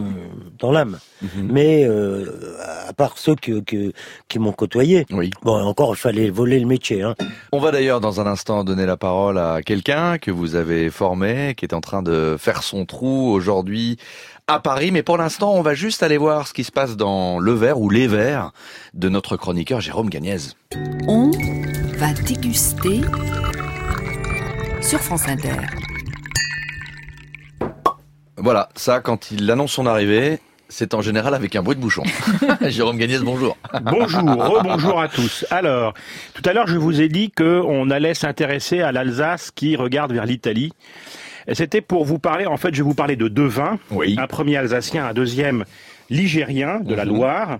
[0.59, 1.49] dans l'âme, Mhm.
[1.51, 2.55] mais euh,
[2.87, 3.93] à part ceux que, que,
[4.27, 5.07] qui m'ont côtoyé.
[5.11, 5.31] Oui.
[5.41, 7.01] Bon, encore, il fallait voler le métier.
[7.01, 7.15] Hein.
[7.51, 11.55] On va d'ailleurs dans un instant donner la parole à quelqu'un que vous avez formé,
[11.57, 13.97] qui est en train de faire son trou aujourd'hui
[14.51, 14.91] à Paris.
[14.91, 17.79] Mais pour l'instant, on va juste aller voir ce qui se passe dans le verre
[17.79, 18.51] ou les verres
[18.93, 20.37] de notre chroniqueur Jérôme Gagnez.
[21.07, 21.31] On
[21.97, 23.01] va déguster
[24.81, 25.55] sur France Inter.
[28.37, 32.03] Voilà, ça, quand il annonce son arrivée, c'est en général avec un bruit de bouchon.
[32.61, 33.57] Jérôme Gagnez, bonjour.
[33.83, 35.45] Bonjour, rebonjour à tous.
[35.49, 35.93] Alors,
[36.33, 40.25] tout à l'heure, je vous ai dit qu'on allait s'intéresser à l'Alsace qui regarde vers
[40.25, 40.73] l'Italie.
[41.53, 43.79] C'était pour vous parler, en fait, je vais vous parler de deux vins.
[43.91, 44.15] Oui.
[44.19, 45.65] Un premier alsacien, un deuxième
[46.09, 47.11] ligérien de la Mhm.
[47.13, 47.59] Loire.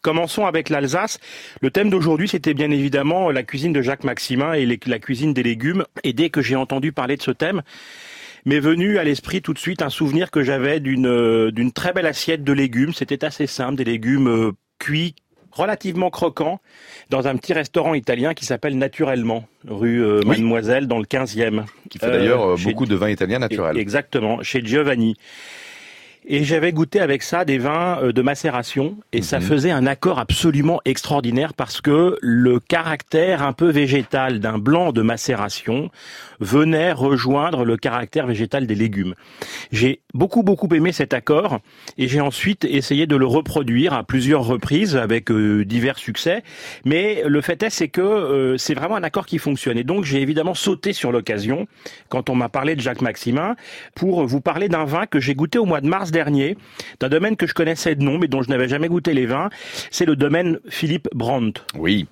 [0.00, 1.18] Commençons avec l'Alsace.
[1.60, 5.34] Le thème d'aujourd'hui, c'était bien évidemment la cuisine de Jacques Maximin et les- la cuisine
[5.34, 5.84] des légumes.
[6.04, 7.62] Et dès que j'ai entendu parler de ce thème,
[8.44, 11.92] m'est venu à l'esprit tout de suite un souvenir que j'avais d'une euh, d'une très
[11.92, 12.92] belle assiette de légumes.
[12.94, 15.16] C'était assez simple, des légumes euh, cuits,
[15.58, 16.60] relativement croquant,
[17.10, 20.28] dans un petit restaurant italien qui s'appelle Naturellement, rue euh, Oui.
[20.28, 21.64] Mademoiselle, dans le 15e.
[21.90, 23.76] Qui fait d'ailleurs Euh, euh, chez- beaucoup de vins italiens naturels.
[23.78, 25.16] Exactement, chez Giovanni.
[26.30, 29.44] Et j'avais goûté avec ça des vins euh, de macération et ça Mhm.
[29.46, 35.00] faisait un accord absolument extraordinaire parce que le caractère un peu végétal d'un blanc de
[35.00, 35.90] macération
[36.40, 39.14] venait rejoindre le caractère végétal des légumes.
[39.72, 41.60] J'ai beaucoup beaucoup aimé cet accord
[41.96, 46.42] et j'ai ensuite essayé de le reproduire à plusieurs reprises avec euh, divers succès.
[46.84, 50.04] Mais le fait est c'est que euh, c'est vraiment un accord qui fonctionne et donc
[50.04, 51.66] j'ai évidemment sauté sur l'occasion
[52.10, 53.56] quand on m'a parlé de Jacques Maximin
[53.94, 56.56] pour vous parler d'un vin que j'ai goûté au mois de mars dernier,
[57.00, 59.50] d'un domaine que je connaissais de nom mais dont je n'avais jamais goûté les vins.
[59.92, 61.62] C'est le domaine Philippe Brandt.
[61.76, 62.06] Oui.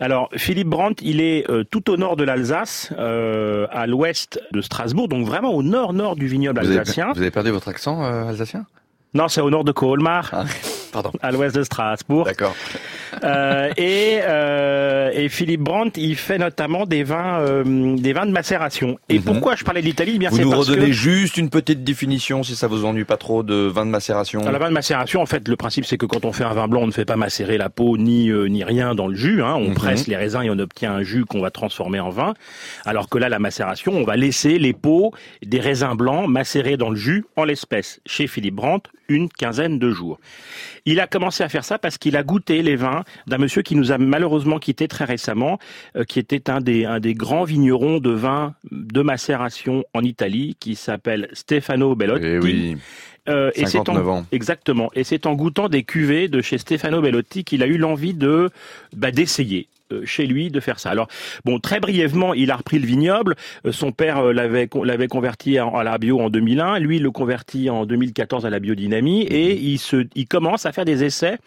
[0.00, 4.60] Alors Philippe Brandt, il est euh, tout au nord de l'Alsace, euh, à l'ouest de
[4.60, 7.12] Strasbourg, donc vraiment au nord-nord du vignoble Vous avez, alsacien.
[7.14, 8.66] vous avez perdu votre accent euh, alsacien?
[9.14, 10.44] Non, c'est au nord de Colmar, Ah,
[10.92, 11.12] Pardon.
[11.20, 12.24] à l'ouest de Strasbourg.
[12.24, 12.54] D'accord.
[13.24, 18.30] Euh, et, euh, et Philippe Brandt, il fait notamment des vins, euh, des vins de
[18.30, 18.98] macération.
[19.08, 19.24] Et Mhm.
[19.24, 20.12] pourquoi je parlais de l'Italie?
[20.14, 23.04] Eh Bien, Vous nous parce redonnez que juste une petite définition, si ça vous ennuie
[23.04, 24.40] pas trop, de vin de macération.
[24.42, 26.54] dans la vin de macération, en fait, le principe c'est que quand on fait un
[26.54, 29.14] vin blanc, on ne fait pas macérer la peau ni euh, ni rien dans le
[29.16, 29.42] jus.
[29.42, 29.54] Hein.
[29.56, 29.74] On Mhm.
[29.74, 32.34] presse les raisins et on obtient un jus qu'on va transformer en vin.
[32.84, 35.12] Alors que là, la macération, on va laisser les peaux
[35.44, 39.90] des raisins blancs macérer dans le jus, en l'espèce, chez Philippe Brandt, une quinzaine de
[39.90, 40.18] jours.
[40.90, 43.76] Il a commencé à faire ça parce qu'il a goûté les vins d'un monsieur qui
[43.76, 45.58] nous a malheureusement quitté très récemment,
[45.96, 50.56] euh, qui était un des, un des grands vignerons de vin de macération en Italie,
[50.58, 52.26] qui s'appelle Stefano Bellotti.
[52.26, 52.76] Eh oui,
[53.28, 54.26] Euh, et c'est en, 59 ans.
[54.32, 54.90] Exactement.
[54.94, 58.48] Et c'est en goûtant des cuvées de chez Stefano Bellotti qu'il a eu l'envie de
[58.96, 59.68] bah, d'essayer
[60.04, 60.90] chez lui de faire ça.
[60.90, 61.08] Alors
[61.44, 63.36] bon, très brièvement, il a repris le vignoble.
[63.66, 66.78] Euh, son père euh, l'avait l'avait converti à, la bio en 2001.
[66.78, 69.60] Lui, il le convertit en 2014 à la biodynamie et Mhm.
[69.62, 71.38] il se il commence à faire des essais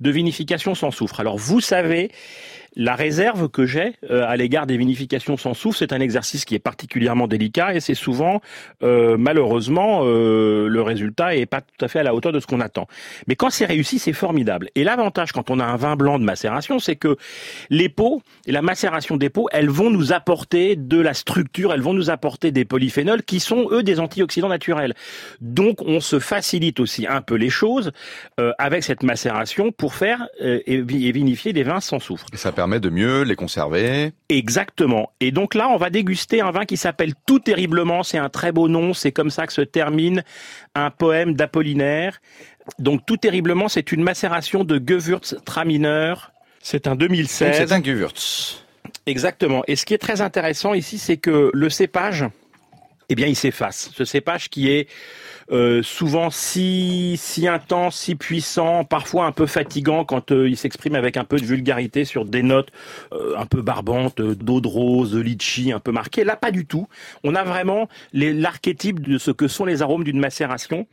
[0.00, 1.20] de vinification sans soufre.
[1.20, 2.10] Alors vous savez.
[2.76, 6.54] La réserve que j'ai euh, à l'égard des vinifications sans soufre, c'est un exercice qui
[6.54, 8.40] est particulièrement délicat et c'est souvent,
[8.82, 12.46] euh, malheureusement, euh, le résultat est pas tout à fait à la hauteur de ce
[12.46, 12.86] qu'on attend.
[13.26, 14.68] Mais quand c'est réussi, c'est formidable.
[14.76, 17.16] Et l'avantage quand on a un vin blanc de macération, c'est que
[17.70, 21.82] les pots et la macération des pots, elles vont nous apporter de la structure, elles
[21.82, 24.94] vont nous apporter des polyphénols qui sont eux des antioxydants naturels.
[25.40, 27.90] Donc on se facilite aussi un peu les choses
[28.38, 32.26] euh, avec cette macération pour faire euh, et vi- et vinifier des vins sans soufre.
[32.60, 34.12] Permet de mieux les conserver.
[34.28, 35.12] Exactement.
[35.20, 38.02] Et donc là, on va déguster un vin qui s'appelle Tout terriblement.
[38.02, 38.92] C'est un très beau nom.
[38.92, 40.22] C'est comme ça que se termine
[40.74, 42.20] un poème d'Apollinaire.
[42.78, 46.12] Donc Tout terriblement, c'est une macération de Gewürztraminer.
[46.60, 47.56] C'est un Donc 2016.
[47.56, 48.62] c'est un Gewürz.
[49.06, 49.62] Exactement.
[49.66, 52.26] Et ce qui est très intéressant ici, c'est que le cépage,
[53.08, 53.90] eh bien, il s'efface.
[53.96, 54.86] Ce cépage qui est
[55.50, 60.94] euh, souvent si si intense, si puissant, parfois un peu fatigant quand euh, il s'exprime
[60.94, 62.70] avec un peu de vulgarité sur des notes
[63.12, 66.24] euh, un peu barbantes, euh, d'eau de rose, de litchi, un peu marquées.
[66.24, 66.86] Là, pas du tout.
[67.24, 70.86] On a vraiment l'archétype de ce que sont les arômes d'une macération,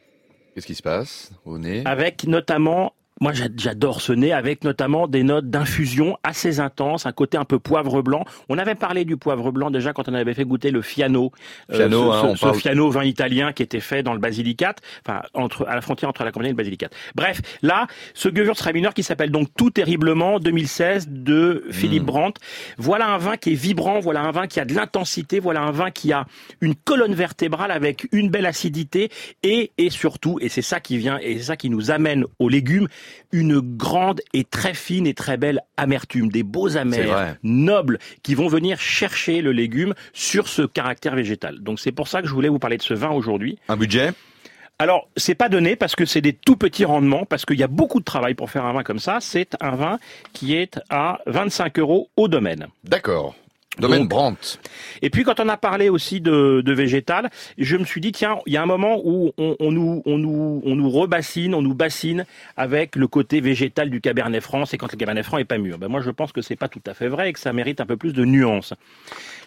[0.58, 1.84] Qu'est-ce qui se passe au nez?
[1.86, 7.12] Avec notamment moi, j'a- j'adore ce nez avec notamment des notes d'infusion assez intenses, un
[7.12, 8.26] côté un peu poivre blanc.
[8.50, 11.32] On avait parlé du poivre blanc déjà quand on avait fait goûter le Fiano,
[11.72, 15.22] Fiano, ce, hein, ce- parle- Fiano vin italien qui était fait dans le Basilicate, enfin
[15.34, 16.94] entre à la frontière entre la Campanie et le Basilicate.
[17.16, 22.06] Bref, là, ce Gewürztraminer qui s'appelle donc Tout terriblement 2016 de Philippe Mm.
[22.06, 22.42] Brandt.
[22.78, 25.72] Voilà un vin qui est vibrant, voilà un vin qui a de l'intensité, voilà un
[25.72, 26.26] vin qui a
[26.62, 29.10] une colonne vertébrale avec une belle acidité
[29.44, 32.50] et et surtout et c'est ça qui vient et c'est ça qui nous amène aux
[32.50, 32.88] légumes
[33.32, 38.48] une grande et très fine et très belle amertume, des beaux amers nobles qui vont
[38.48, 41.60] venir chercher le légume sur ce caractère végétal.
[41.60, 43.58] Donc c'est pour ça que je voulais vous parler de ce vin aujourd'hui.
[43.70, 44.12] Un budget?
[44.80, 47.68] Alors, c'est pas donné parce que c'est des tout petits rendements, parce qu'il y a
[47.68, 49.18] beaucoup de travail pour faire un vin comme ça.
[49.22, 49.98] C'est un vin
[50.34, 52.68] qui est à 25 euros au domaine.
[52.84, 53.36] D'accord.
[53.80, 54.60] Domaine Donc- Brandt.
[55.02, 58.38] Et puis quand on a parlé aussi de, de végétal, je me suis dit tiens,
[58.46, 61.62] il y a un moment où on, on nous on nous on nous rebassine, on
[61.62, 65.46] nous bassine avec le côté végétal du Cabernet Franc, c'est quand le Cabernet Franc est
[65.46, 65.78] pas mûr.
[65.78, 67.82] Ben moi je pense que c'est pas tout à fait vrai et que ça mérite
[67.82, 68.74] un peu plus de nuances.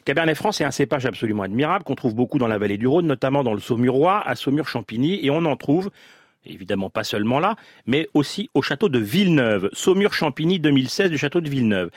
[0.05, 3.07] Cabernet Franc, c'est un cépage absolument admirable qu'on trouve beaucoup dans la vallée du Rhône,
[3.07, 5.91] notamment dans le Saumurois, à Saumur-Champigny, et on en trouve
[6.47, 7.55] évidemment pas seulement là,
[7.87, 11.91] mais aussi au château de Villeneuve, Saumur-Champigny 2016 du château de Villeneuve.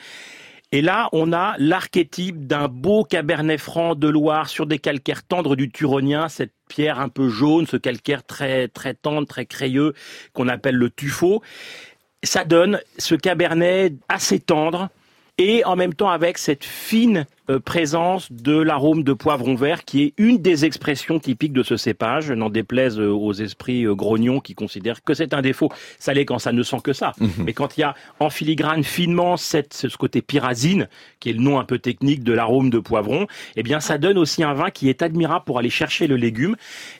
[0.74, 5.54] Et là, on a l'archétype d'un beau cabernet franc de Loire sur des calcaires tendres
[5.54, 9.94] du Turonien, cette pierre un peu jaune, ce calcaire très très tendre, très crayeux
[10.32, 11.42] qu'on appelle le tuffeau.
[12.24, 14.88] Ça donne ce cabernet assez tendre
[15.38, 17.24] et en même temps avec cette fine
[17.64, 22.30] présence de l'arôme de poivron vert qui est une des expressions typiques de ce cépage,
[22.30, 25.70] n'en déplaise euh, aux esprits euh, grognons qui considèrent que c'est un défaut.
[25.98, 27.12] Ça l'est quand ça ne sent que ça.
[27.18, 27.30] Mhm.
[27.44, 30.88] Mais quand il y a en filigrane finement cette, ce côté pyrazine,
[31.20, 33.26] qui est le nom un peu technique de l'arôme de poivron,
[33.56, 36.56] eh bien ça donne aussi un vin qui est admirable pour aller chercher le légume.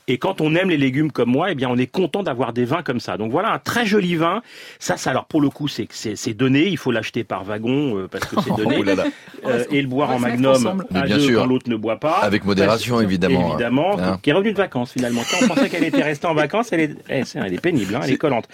[0.08, 2.64] Et quand on aime les légumes comme moi, eh bien on est content d'avoir des
[2.64, 3.16] vins comme ça.
[3.16, 4.42] Donc voilà un très joli vin.
[4.78, 6.68] Ça, ça alors pour le coup c'est c'est c'est donné.
[6.68, 8.76] Il faut l'acheter par wagon euh, parce que c'est donné.
[8.78, 9.04] Oh là là.
[9.46, 10.86] Euh, et le boire en va mettre magnum ensemble.
[10.94, 11.40] À bien deux sûr.
[11.40, 12.18] quand l'autre ne boit pas.
[12.22, 13.48] Avec modération, évidemment.
[13.50, 13.98] Évidemment.
[13.98, 14.18] Hein.
[14.22, 15.22] Qui est revenue de vacances finalement.
[15.30, 17.94] Quand on pensait qu'elle était restée en vacances, elle est, eh, c'est- elle est pénible,
[17.94, 18.48] hein, elle est collante.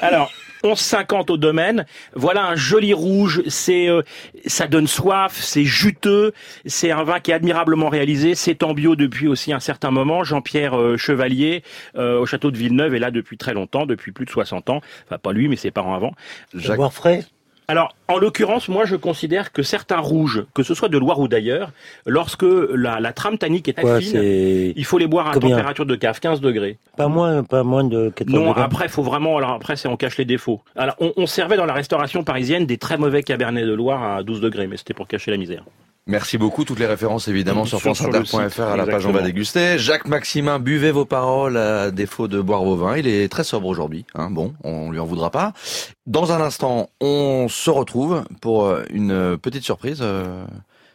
[0.00, 0.30] Alors.
[0.66, 1.84] 11,50 au domaine.
[2.14, 3.42] Voilà un joli rouge.
[3.48, 4.00] C'est, euh,
[4.46, 5.36] ça donne soif.
[5.38, 6.32] C'est juteux.
[6.64, 8.34] C'est un vin qui est admirablement réalisé.
[8.34, 10.24] C'est en bio depuis aussi un certain moment.
[10.24, 11.62] Jean-Pierre euh, Chevalier
[11.98, 14.80] euh, au château de Villeneuve est là depuis très longtemps, depuis plus de 60 ans.
[15.06, 16.12] Enfin pas lui, mais ses parents avant.
[16.54, 17.26] Jacques- Boire frais
[17.66, 21.28] Alors, en l'occurrence, moi, je considère que certains rouges, que ce soit de Loire ou
[21.28, 21.70] d'ailleurs,
[22.06, 25.50] lorsque la, la trame tannique est Quoi, fine, c'est il faut les boire à Combien
[25.56, 26.76] température de cave, 15 degrés.
[26.96, 28.62] pas moins, pas moins de 14 Non, degrés.
[28.62, 29.38] après, faut vraiment.
[29.38, 30.60] Alors après, c'est on cache les défauts.
[30.76, 34.22] Alors, on, on servait dans la restauration parisienne des très mauvais cabernets de Loire à
[34.22, 35.64] 12 degrés, mais c'était pour cacher la misère.
[36.06, 36.64] Merci beaucoup.
[36.64, 39.78] Toutes les références évidemment sur Sur- sur franceinter.fr à la page On va déguster.
[39.78, 42.96] Jacques Maximin, buvez vos paroles à défaut de boire vos vins.
[42.98, 44.04] Il est très sobre aujourd'hui.
[44.14, 44.30] Hein.
[44.30, 45.54] Bon, on lui en voudra pas.
[46.06, 50.00] Dans un instant, on se retrouve pour euh, une petite surprise.
[50.02, 50.44] euh,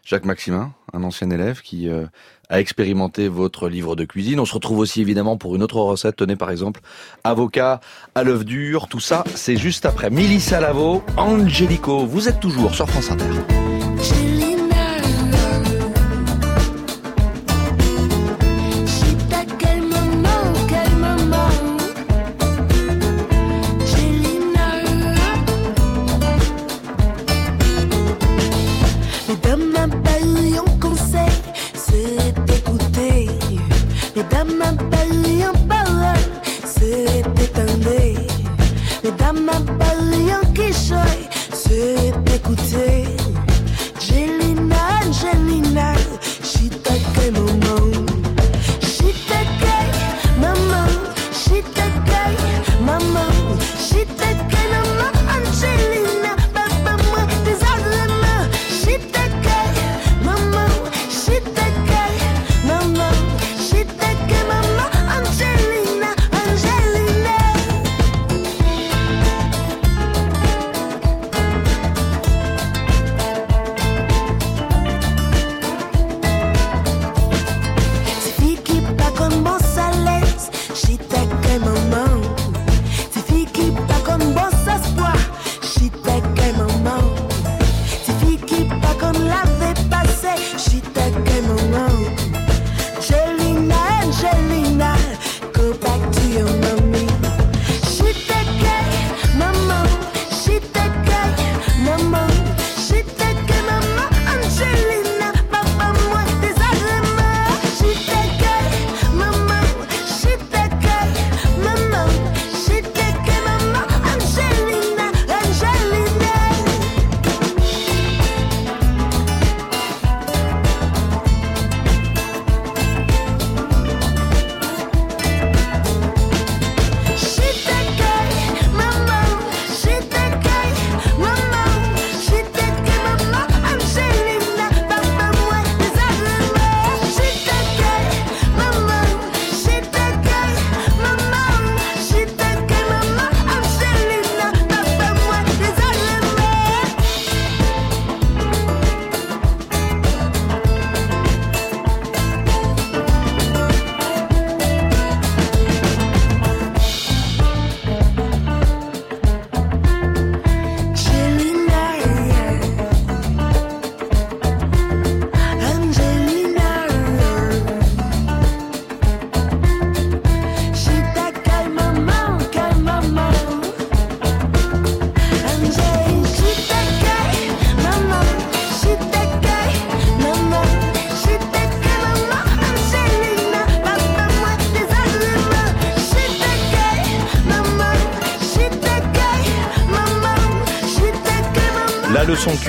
[0.05, 2.05] Jacques Maximin, un ancien élève qui euh,
[2.49, 4.39] a expérimenté votre livre de cuisine.
[4.39, 6.15] On se retrouve aussi évidemment pour une autre recette.
[6.17, 6.81] Tenez par exemple,
[7.23, 7.79] avocat
[8.15, 8.87] à l'œuf dur.
[8.89, 10.09] Tout ça, c'est juste après.
[10.11, 12.05] Mélissa Lavo, Angelico.
[12.05, 13.25] Vous êtes toujours sur France Inter.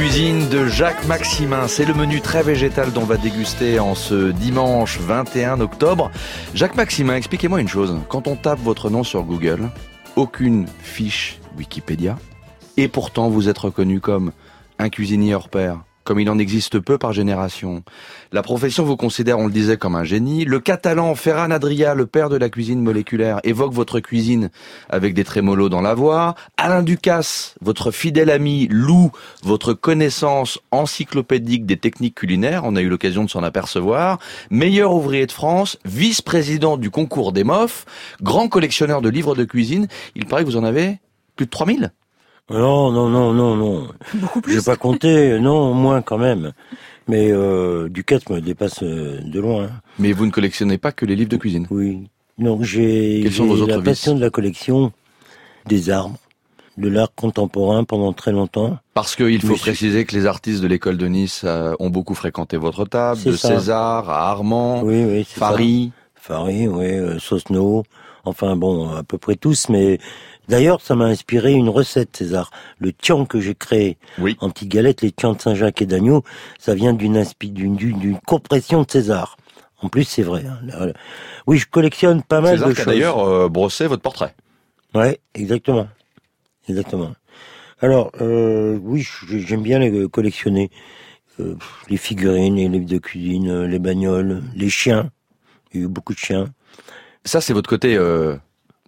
[0.01, 4.30] Cuisine de Jacques Maximin, c'est le menu très végétal dont on va déguster en ce
[4.30, 6.11] dimanche 21 octobre.
[6.55, 7.94] Jacques Maximin, expliquez-moi une chose.
[8.09, 9.68] Quand on tape votre nom sur Google,
[10.16, 12.18] aucune fiche Wikipédia,
[12.78, 14.32] et pourtant vous êtes reconnu comme
[14.78, 17.84] un cuisinier hors pair, comme il en existe peu par génération.
[18.32, 20.44] La profession vous considère, on le disait, comme un génie.
[20.44, 24.50] Le catalan Ferran Adria, le père de la cuisine moléculaire, évoque votre cuisine
[24.88, 26.34] avec des trémolos dans la voix.
[26.56, 29.12] Alain Ducasse, votre fidèle ami, loue
[29.44, 32.62] votre connaissance encyclopédique des techniques culinaires.
[32.64, 34.18] On a eu l'occasion de s'en apercevoir.
[34.50, 37.86] Meilleur ouvrier de France, vice-président du concours des MOF,
[38.20, 39.86] grand collectionneur de livres de cuisine.
[40.16, 40.98] Il paraît que vous en avez
[41.36, 41.92] plus de 3000
[42.51, 43.88] Non, non, non, non, non.
[44.14, 44.64] Beaucoup J'ai plus.
[44.64, 46.53] pas compté, non, moins quand même.
[47.09, 49.68] Mais euh, Ducasse me dépasse euh, de loin.
[49.98, 51.66] Mais vous ne collectionnez pas que les livres de cuisine?
[51.70, 52.09] Oui.
[52.38, 54.92] Donc j'ai Quels sont vos j'ai autres la passion de la collection
[55.66, 56.16] des armes,
[56.78, 58.78] de l'art contemporain pendant très longtemps.
[58.94, 62.57] Parce qu'il faut préciser que les artistes de l'école de Nice euh, ont beaucoup fréquenté
[62.57, 63.48] votre table, de ça.
[63.48, 65.55] César à Armand, Oui, oui, ça.
[65.55, 65.92] Oui,
[66.28, 67.84] euh, Sosno,
[68.24, 69.98] enfin bon, à peu près tous, mais
[70.48, 72.50] d'ailleurs, ça m'a inspiré une recette, César.
[72.78, 74.36] Le tian que j'ai créé Oui.
[74.40, 76.22] en petites galettes, les tians de Saint-Jacques et d'agneau,
[76.58, 77.24] ça vient d'une
[78.26, 79.36] compression de César.
[79.82, 80.44] En plus, c'est vrai.
[80.46, 80.92] hein.
[81.46, 82.86] Oui, je collectionne pas mal César de choses.
[82.86, 84.34] d'ailleurs euh, brossé votre portrait.
[84.94, 85.88] Ouais, exactement.
[86.68, 87.12] Exactement.
[87.80, 90.70] Alors, euh, oui, j'ai- j'aime bien les collectionner.
[91.38, 91.56] Euh,
[91.88, 95.10] les figurines, les livres de cuisine, les bagnoles, les chiens.
[95.72, 96.46] Il y a eu beaucoup de chiens.
[97.24, 98.36] Ça, c'est votre côté euh,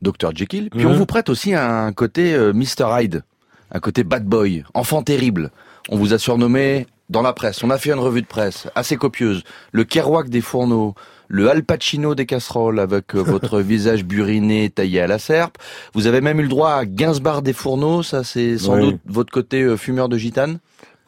[0.01, 0.71] Dr Jekyll.
[0.71, 0.97] Puis on Mhm.
[0.97, 3.23] vous prête aussi un côté euh, Mr Hyde,
[3.71, 5.51] un côté bad boy, enfant terrible.
[5.89, 7.63] On vous a surnommé dans la presse.
[7.63, 9.43] On a fait une revue de presse assez copieuse.
[9.73, 10.95] Le Kerouac des fourneaux,
[11.29, 15.59] le Al Pacino des casseroles avec euh, votre visage buriné taillé à la serpe.
[15.93, 18.03] Vous avez même eu le droit à Gainsbar des fourneaux.
[18.03, 18.81] Ça, c'est sans Oui.
[18.93, 20.59] doute votre côté euh, fumeur de gitane?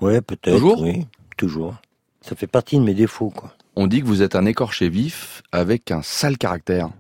[0.01, 0.55] Ouais, peut-être.
[0.57, 0.83] Toujours?
[0.83, 1.07] Oui,
[1.39, 1.77] toujours.
[2.21, 3.53] Ça fait partie de mes défauts, quoi.
[3.77, 6.91] On dit que vous êtes un écorché vif avec un sale caractère.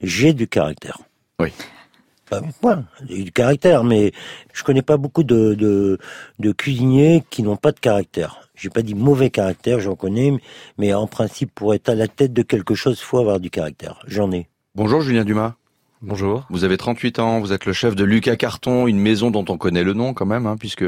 [0.00, 0.98] J'ai du caractère.
[1.38, 1.52] Oui.
[3.08, 4.12] J'ai du caractère, mais
[4.52, 5.98] je connais pas beaucoup de, de,
[6.38, 8.48] de cuisiniers qui n'ont pas de caractère.
[8.54, 10.32] J'ai pas dit mauvais caractère, j'en connais,
[10.78, 13.50] mais en principe, pour être à la tête de quelque chose, il faut avoir du
[13.50, 14.00] caractère.
[14.06, 14.48] J'en ai.
[14.74, 15.54] Bonjour Julien Dumas.
[16.02, 16.46] Bonjour.
[16.48, 19.58] Vous avez 38 ans, vous êtes le chef de Lucas Carton, une maison dont on
[19.58, 20.84] connaît le nom quand même, hein, puisque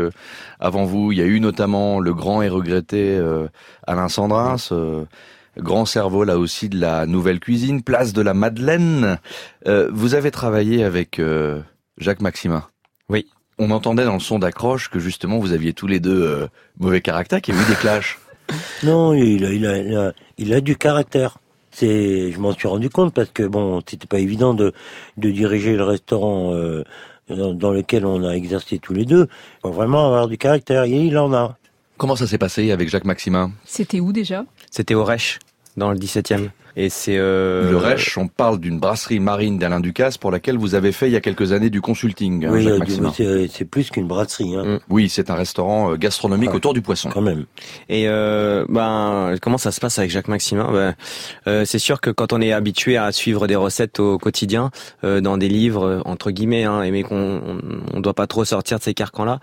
[0.59, 3.47] avant vous, il y a eu notamment le grand et regretté euh,
[3.87, 5.05] Alain Sandrin, ce
[5.59, 9.19] grand cerveau là aussi de la nouvelle cuisine, place de la Madeleine.
[9.67, 11.61] Euh, vous avez travaillé avec euh,
[11.99, 12.65] Jacques Maximin.
[13.09, 13.27] Oui.
[13.59, 16.47] On entendait dans le son d'accroche que justement vous aviez tous les deux euh,
[16.79, 18.19] mauvais caractère, qu'il y a eu des clashs.
[18.83, 21.39] Non, il a, il a, il a, il a du caractère.
[21.71, 24.73] C'est, je m'en suis rendu compte parce que bon, c'était pas évident de,
[25.17, 26.83] de diriger le restaurant euh,
[27.31, 29.29] dans, dans lequel on a exercé tous les deux.
[29.31, 30.85] Il faut vraiment avoir du caractère.
[30.85, 31.57] Et il en a.
[32.03, 35.39] Comment ça s'est passé avec Jacques Maximin C'était où déjà C'était au Reich,
[35.77, 36.49] dans le 17e.
[36.75, 37.19] Et c'est...
[37.19, 37.71] Euh...
[37.71, 41.13] Le Reich, on parle d'une brasserie marine d'Alain Ducasse pour laquelle vous avez fait il
[41.13, 43.13] y a quelques années du consulting, hein, oui, Jacques euh, Maximin.
[43.15, 44.79] c'est, c'est plus qu'une brasserie, hein, Mm.
[44.89, 47.11] Oui, c'est un restaurant euh, gastronomique autour du poisson.
[47.13, 47.45] quand même.
[47.91, 50.73] Et euh, ben comment ça se passe avec Jacques Maximin?
[50.73, 50.95] Ben,
[51.47, 54.71] euh, C'est sûr que quand on est habitué à suivre des recettes au quotidien
[55.05, 57.61] euh, dans des livres euh, entre guillemets, hein, et mais qu'on on,
[57.93, 59.41] on doit pas trop sortir de ces carcans-là.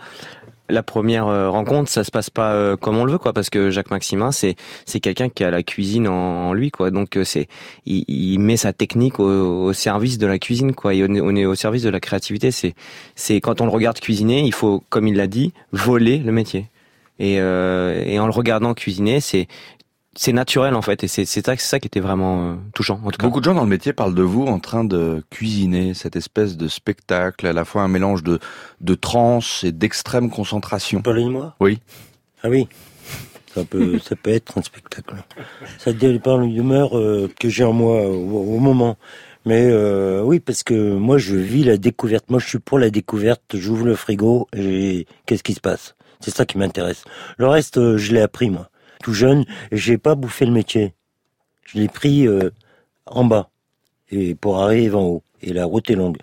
[0.70, 3.50] La première euh, rencontre, ça se passe pas euh, comme on le veut, quoi, parce
[3.50, 4.56] que Jacques Maximin, c'est
[4.86, 6.92] c'est quelqu'un qui a la cuisine en, en lui, quoi.
[6.92, 7.48] Donc euh, c'est
[7.86, 10.94] il, il met sa technique au, au service de la cuisine, quoi.
[10.94, 12.52] Et on est, au service de la créativité.
[12.52, 12.76] C'est
[13.16, 16.68] c'est quand on le regarde cuisiner, il faut, comme il l'a dit, voler le métier.
[17.20, 19.48] Et, euh, et en le regardant cuisiner, c'est
[20.16, 23.12] c'est naturel en fait, et c'est c'est ça, ça qui était vraiment euh, touchant en
[23.12, 23.28] tout cas.
[23.28, 26.58] Beaucoup de gens dans le métier parlent de vous en train de cuisiner cette espèce
[26.58, 28.40] de spectacle, à la fois un mélange de,
[28.82, 31.02] de transe et d'extrême concentration.
[31.02, 31.56] Parlez de moi?
[31.60, 31.80] Oui.
[32.44, 32.68] Ah oui.
[33.54, 35.16] Ça peut, ça peut être un spectacle.
[35.78, 38.98] Ça dépend de l'humeur euh, que j'ai en moi au, au moment.
[39.46, 42.30] Mais euh, oui, parce que moi, je vis la découverte.
[42.30, 43.42] Moi, je suis pour la découverte.
[43.54, 45.96] J'ouvre le frigo et qu'est-ce qui se passe?
[46.20, 47.06] C'est ça qui m'intéresse.
[47.38, 48.69] Le reste, euh, je l'ai appris moi.
[49.04, 50.94] Tout jeune, j'ai pas bouffé le métier.
[51.66, 52.52] Je l'ai pris euh,
[53.06, 53.50] en bas
[54.12, 55.24] et pour arriver en haut.
[55.42, 56.18] Et la route est longue.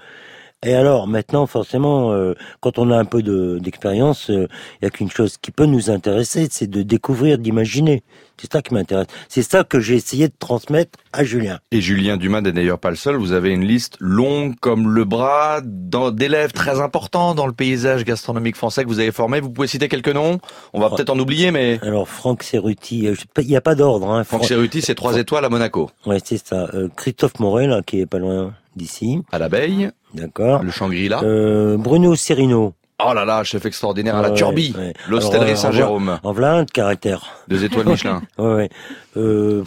[0.64, 4.48] Et alors, maintenant, forcément, euh, quand on a un peu de- d'expérience, il
[4.82, 8.02] y a qu'une chose qui peut nous intéresser, c'est de découvrir, d'imaginer.
[8.41, 9.07] C'est ça qui m'intéresse.
[9.28, 11.59] C'est ça que j'ai essayé de transmettre à Julien.
[11.72, 13.16] Et Julien Dumas n'est d'ailleurs pas le seul.
[13.16, 18.57] Vous avez une liste longue comme le bras d'élèves très importants dans le paysage gastronomique
[18.57, 19.41] français que vous avez formé.
[19.41, 20.39] Vous pouvez citer quelques noms
[20.72, 24.11] On va peut-être en oublier, mais Alors, Franck Cerruti, euh, il n'y a pas d'ordre.
[24.11, 24.24] Hein.
[24.24, 25.91] Franck Fran- Cerruti, c'est trois étoiles à Monaco.
[26.05, 26.68] Ouais, c'est ça.
[26.74, 29.20] Euh, Christophe Morel, là, qui est pas loin d'ici.
[29.32, 30.62] À l'abeille, D'accord.
[30.62, 31.22] le Shangri-La.
[31.22, 32.74] Euh, Bruno Serino.
[33.05, 34.74] Oh là là, chef extraordinaire à la ouais, Turbie.
[34.76, 34.94] ouais.
[35.09, 36.18] L'hostellerie euh, Saint-Jérôme.
[36.22, 37.26] En voilà un de caractère.
[37.47, 38.22] Deux étoiles Michelin.
[38.38, 38.70] Ouais, ouais.
[39.18, 39.64] Euh,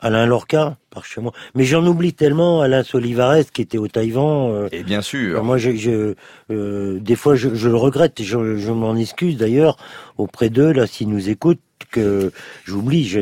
[0.00, 0.76] Alain Lorca.
[0.90, 1.32] par chez moi.
[1.56, 4.50] Mais j'en oublie tellement Alain Solivares qui était au Taïwan.
[4.52, 5.42] euh, Et bien sûr.
[5.42, 6.14] moi, je, je,
[6.52, 8.22] euh, des fois, je, je le regrette.
[8.22, 9.76] Je, je m'en excuse d'ailleurs
[10.16, 11.60] auprès d'eux là s'ils nous écoutent
[11.90, 12.32] que
[12.64, 13.04] j'oublie.
[13.04, 13.20] Je-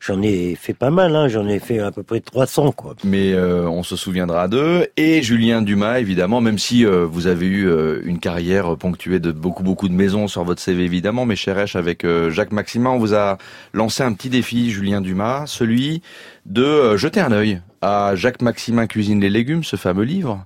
[0.00, 1.14] J'en ai, fait pas mal.
[1.16, 2.94] Hein, j'en ai fait à peu près 300 quoi.
[3.04, 4.86] Mais euh, on se souviendra d'eux.
[4.96, 9.32] Et Julien Dumas, évidemment, même si euh, vous avez eu euh, une carrière ponctuée de
[9.32, 12.98] beaucoup, beaucoup de maisons sur votre CV, évidemment, mais cher Esch, avec Jacques Maximin, on
[12.98, 13.38] vous a
[13.72, 16.02] lancé un petit défi, Julien Dumas, celui
[16.46, 20.44] de jeter un œil à Jacques Maximin cuisine les légumes, ce fameux livre.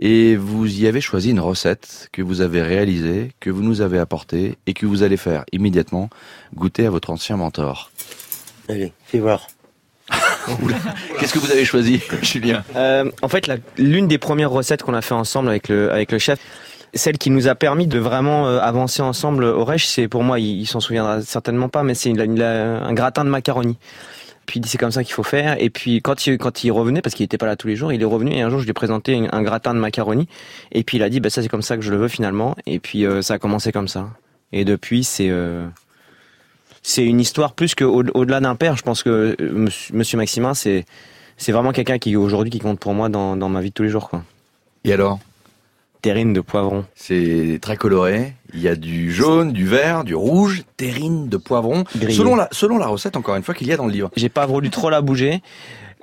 [0.00, 3.98] Et vous y avez choisi une recette que vous avez réalisée, que vous nous avez
[3.98, 6.08] apportée et que vous allez faire immédiatement
[6.54, 7.90] goûter à votre ancien mentor.
[8.68, 9.48] Allez, fais voir.
[11.18, 12.64] Qu'est-ce que vous avez choisi, Julien?
[12.76, 16.18] Euh, en fait, l'une des premières recettes qu'on a fait ensemble avec le, avec le
[16.18, 16.38] chef,
[16.94, 20.38] celle qui nous a permis de vraiment euh, avancer ensemble au Reich, c'est pour moi,
[20.38, 23.76] il, il s'en souviendra certainement pas, mais c'est un gratin de macaroni.
[24.48, 25.62] Puis il dit c'est comme ça qu'il faut faire.
[25.62, 27.92] Et puis quand il, quand il revenait, parce qu'il n'était pas là tous les jours,
[27.92, 30.26] il est revenu et un jour je lui ai présenté un, un gratin de macaroni.
[30.72, 32.56] Et puis il a dit bah ça c'est comme ça que je le veux finalement.
[32.66, 34.08] Et puis euh, ça a commencé comme ça.
[34.52, 35.66] Et depuis c'est euh,
[36.82, 38.76] c'est une histoire plus que au- au-delà d'un père.
[38.76, 40.86] Je pense que euh, Monsieur, Monsieur Maximin c'est
[41.36, 43.82] c'est vraiment quelqu'un qui aujourd'hui qui compte pour moi dans, dans ma vie de tous
[43.82, 44.24] les jours quoi.
[44.84, 45.20] Et alors?
[46.00, 46.86] Terrine de poivron.
[46.94, 48.32] C'est très coloré.
[48.54, 51.84] Il y a du jaune, du vert, du rouge, terrine de poivron.
[51.96, 52.16] Grillé.
[52.16, 54.10] Selon la, selon la recette, encore une fois, qu'il y a dans le livre.
[54.16, 55.42] J'ai pas voulu trop la bouger.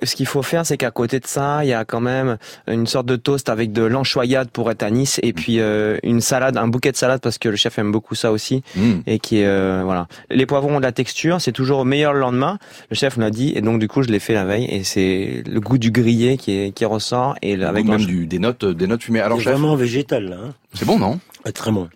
[0.04, 2.38] Ce qu'il faut faire, c'est qu'à côté de ça, il y a quand même
[2.68, 6.20] une sorte de toast avec de l'anchoyade pour être à Nice et puis euh, une
[6.20, 8.92] salade, un bouquet de salade parce que le chef aime beaucoup ça aussi Mmh.
[9.08, 10.08] et qui est euh, voilà.
[10.30, 12.60] Les poivrons ont de la texture, c'est toujours meilleur le lendemain.
[12.90, 14.84] Le chef me l'a dit et donc du coup je l'ai fait la veille et
[14.84, 18.38] c'est le goût du grillé qui est qui ressort et le- avec même du, des
[18.40, 19.22] notes, des notes fumées.
[19.22, 20.36] Alors, C'est chef, vraiment végétal là.
[20.46, 20.54] Hein.
[20.74, 21.20] c'est bon, non?
[21.46, 21.88] Ah, très bon.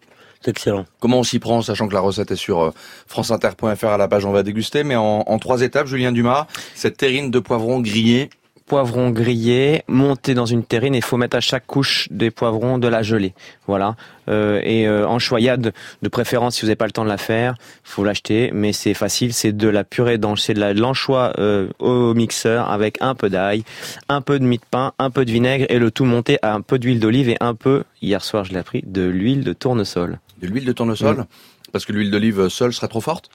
[0.41, 0.85] C'est excellent.
[0.99, 2.71] Comment on s'y prend, sachant que la recette est sur euh,
[3.07, 6.97] franceinter.fr à la page On va déguster, mais en, en trois étapes, Julien Dumas, cette
[6.97, 8.29] terrine de poivron grillé.
[8.65, 12.77] poivrons grillés, montés dans une terrine et il faut mettre à chaque couche des poivrons
[12.77, 13.33] de la gelée.
[13.67, 13.95] Voilà.
[14.29, 15.73] Euh, et euh, anchoyade,
[16.03, 18.93] de préférence, si vous n'avez pas le temps de la faire, faut l'acheter, mais c'est
[18.93, 22.97] facile, c'est de la purée d'anchois, c'est de la- de l'anchois euh, au mixeur avec
[23.01, 23.63] un peu d'ail,
[24.07, 26.53] un peu de mie de pain, un peu de vinaigre et le tout monté à
[26.53, 29.51] un peu d'huile d'olive et un peu, hier soir je l'ai appris, de l'huile de
[29.53, 30.19] tournesol.
[30.41, 31.25] De l'huile de tournesol
[31.71, 33.29] Parce que l'huile d'olive seule serait trop forte?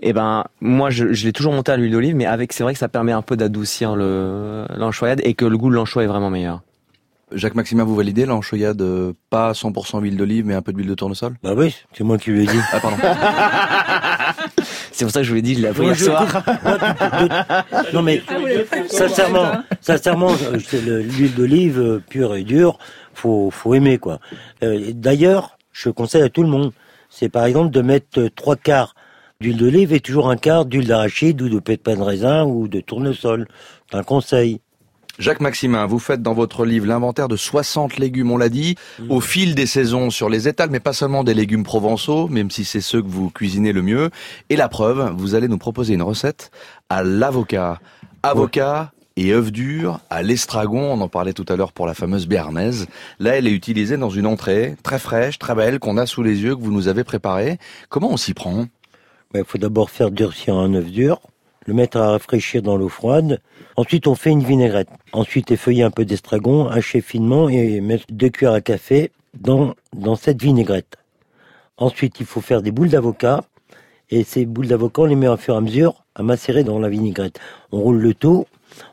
[0.00, 2.72] Eh ben, moi, je, je l'ai toujours monté à l'huile d'olive, mais avec, c'est vrai
[2.72, 6.08] que ça permet un peu d'adoucir le l'anchoyade et que le goût de l'anchois est
[6.08, 6.62] vraiment meilleur.
[7.34, 10.94] Jacques Maximin, vous validez l'anchoyade euh, pas 100% huile d'olive, mais un peu d'huile de
[10.94, 11.34] tournesol?
[11.42, 12.58] Bah oui, c'est moi qui lui ai dit.
[12.72, 12.96] Ah, pardon.
[14.92, 16.42] C'est pour ça que je vous l'ai dit, je l'ai appris hier soir.
[17.94, 18.22] non mais
[18.88, 20.30] sincèrement, sincèrement,
[20.68, 22.78] c'est le- l'huile d'olive euh, pure et dure,
[23.14, 24.20] faut faut aimer quoi.
[24.62, 26.72] Euh, D'ailleurs, je conseille à tout le monde,
[27.10, 28.94] c'est par exemple de mettre euh, trois quarts
[29.40, 32.80] d'huile d'olive et toujours un quart d'huile d'arachide ou de pépins de raisin ou de
[32.80, 33.48] tournesol.
[33.90, 34.60] C'est un conseil.
[35.18, 38.76] Jacques Maximin, vous faites dans votre livre l'inventaire de 60 légumes, on l'a dit,
[39.10, 42.64] au fil des saisons sur les étals, mais pas seulement des légumes provençaux, même si
[42.64, 44.10] c'est ceux que vous cuisinez le mieux.
[44.48, 46.50] Et la preuve, vous allez nous proposer une recette
[46.88, 47.78] à l'avocat.
[48.22, 52.26] Avocat et œufs durs à l'estragon, on en parlait tout à l'heure pour la fameuse
[52.26, 52.86] béarnaise.
[53.18, 56.42] Là, elle est utilisée dans une entrée très fraîche, très belle, qu'on a sous les
[56.42, 57.58] yeux, que vous nous avez préparée.
[57.88, 58.62] Comment on s'y prend?
[58.62, 58.68] Il
[59.32, 61.20] Ben, faut d'abord faire durcir un œuf dur,
[61.66, 63.40] le mettre à rafraîchir dans l'eau froide.
[63.76, 64.88] Ensuite, on fait une vinaigrette.
[65.12, 70.16] Ensuite, effeuiller un peu d'estragon, hacher finement et mettre deux cuillères à café dans, dans
[70.16, 70.96] cette vinaigrette.
[71.78, 73.44] Ensuite, il faut faire des boules d'avocat.
[74.10, 76.78] Et ces boules d'avocat, on les met au fur et à mesure à macérer dans
[76.78, 77.40] la vinaigrette.
[77.70, 78.44] On roule le tout.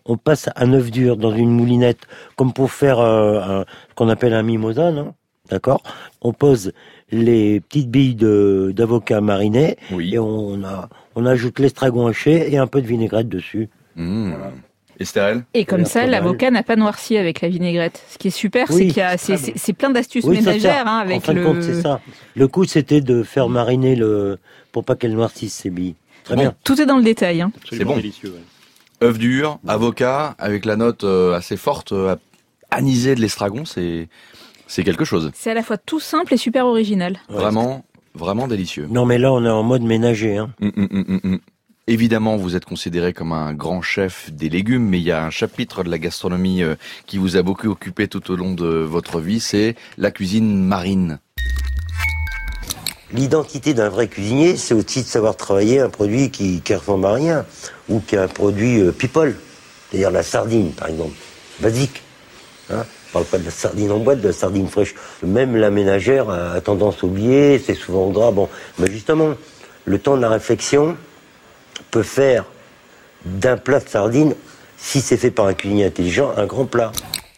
[0.05, 2.01] On passe un œuf dur dans une moulinette,
[2.36, 5.13] comme pour faire euh, un- ce qu'on appelle un mimosa, non?
[5.49, 5.82] D'accord?
[6.21, 6.73] On pose
[7.11, 10.13] les petites billes de- d'avocat marinées Oui.
[10.13, 13.67] et on, a, on ajoute l'estragon haché et un peu de vinaigrette dessus.
[13.95, 14.34] Mmh.
[14.99, 15.43] Estherelle?
[15.53, 18.03] Et comme ça, l'avocat n'a pas noirci avec la vinaigrette.
[18.09, 20.25] Ce qui est super, Oui, c'est qu'il y a, très c'est, c'est- c'est plein d'astuces
[20.25, 21.45] Oui, ménagères hein, en avec fin de le.
[21.45, 22.01] compte, c'est ça.
[22.36, 24.38] Le coup, c'était de faire mariner le
[24.71, 25.95] pour pas qu'elle noircisse ces billes.
[26.25, 26.41] Très Bon.
[26.41, 26.55] bien.
[26.63, 27.41] Tout est dans le détail.
[27.41, 27.51] Hein.
[27.57, 27.97] Absolument bon.
[27.97, 28.30] délicieux.
[28.30, 28.43] ouais.
[29.04, 32.16] Œuf dur, avocat, avec la note euh, assez forte, euh,
[32.72, 34.08] anisée de l'estragon, c'est
[34.68, 35.32] c'est quelque chose.
[35.34, 37.20] C'est à la fois tout simple et super original.
[37.30, 37.38] Ouais.
[37.38, 38.88] Vraiment, vraiment délicieux.
[38.89, 40.38] Non, mais là, on est en mode ménager.
[40.38, 40.52] Hein.
[40.62, 41.39] Hum, hum, hum.
[41.88, 45.32] Évidemment, vous êtes considéré comme un grand chef des légumes, mais il y a un
[45.32, 46.76] chapitre de la gastronomie euh,
[47.08, 51.18] qui vous a beaucoup occupé tout au long de votre vie, c'est la cuisine marine.
[53.12, 57.14] L'identité d'un vrai cuisinier, c'est aussi de savoir travailler un produit qui, qui ressemble à
[57.14, 57.45] rien,
[57.90, 59.36] ou qui est un produit euh, people,
[59.90, 61.16] c'est-à-dire la sardine, par exemple,
[61.60, 62.02] basique.
[62.72, 64.94] Hein on parle pas de la sardine en boîte, de la sardine fraîche.
[65.24, 68.32] Même la ménagère a, a tendance à oublier, c'est souvent gras.
[68.32, 69.34] Bon, mais justement,
[69.86, 70.96] le temps de la réflexion
[71.90, 72.46] peut faire
[73.26, 74.36] d'un plat de sardine
[74.78, 76.92] si c'est fait par un cuisinier intelligent, un grand plat.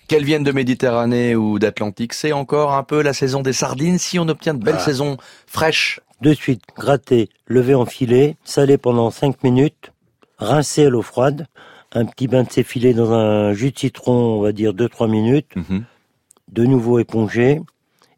[0.08, 4.20] Qu'elles viennent de Méditerranée ou d'Atlantique, c'est encore un peu la saison des sardines si
[4.20, 4.84] on obtient de belles Ah.
[4.84, 6.02] saisons fraîches.
[6.20, 9.92] De suite, gratter, lever en filet, saler pendant 5 minutes,
[10.42, 11.48] rincer à l'eau froide,
[11.94, 15.08] un petit bain de ces filets dans un jus de citron, on va dire 2-3
[15.10, 15.84] minutes, Mhm.
[16.52, 17.62] de nouveau éponger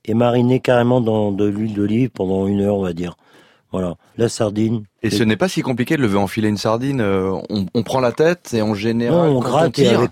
[0.05, 3.15] et mariner carrément dans de l'huile d'olive pendant une heure, on va dire.
[3.71, 4.83] Voilà, la sardine.
[5.01, 7.01] Et ce n'est pas si compliqué de lever enfiler une sardine.
[7.01, 10.07] euh, On, on prend la tête et en général, Non, on gratte tire,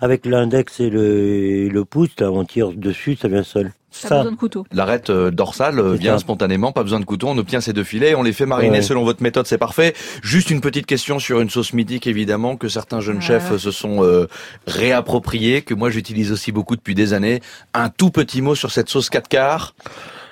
[0.00, 3.72] avec l'index et le, et le pouce, là, on tire dessus, ça vient seul.
[4.02, 4.66] T'as Ça, besoin de couteau.
[4.72, 6.18] l'arête euh, dorsale euh, vient ça.
[6.20, 8.82] spontanément, pas besoin de couteau, on obtient ces deux filets, on les fait mariner Ouais.
[8.82, 9.94] selon votre méthode, c'est parfait.
[10.22, 14.02] Juste une petite question sur une sauce mythique évidemment que certains jeunes chefs se sont
[14.04, 14.26] euh,
[14.66, 17.40] réappropriés, que moi j'utilise aussi beaucoup depuis des années.
[17.72, 19.74] Un tout petit mot sur cette sauce 4 quarts.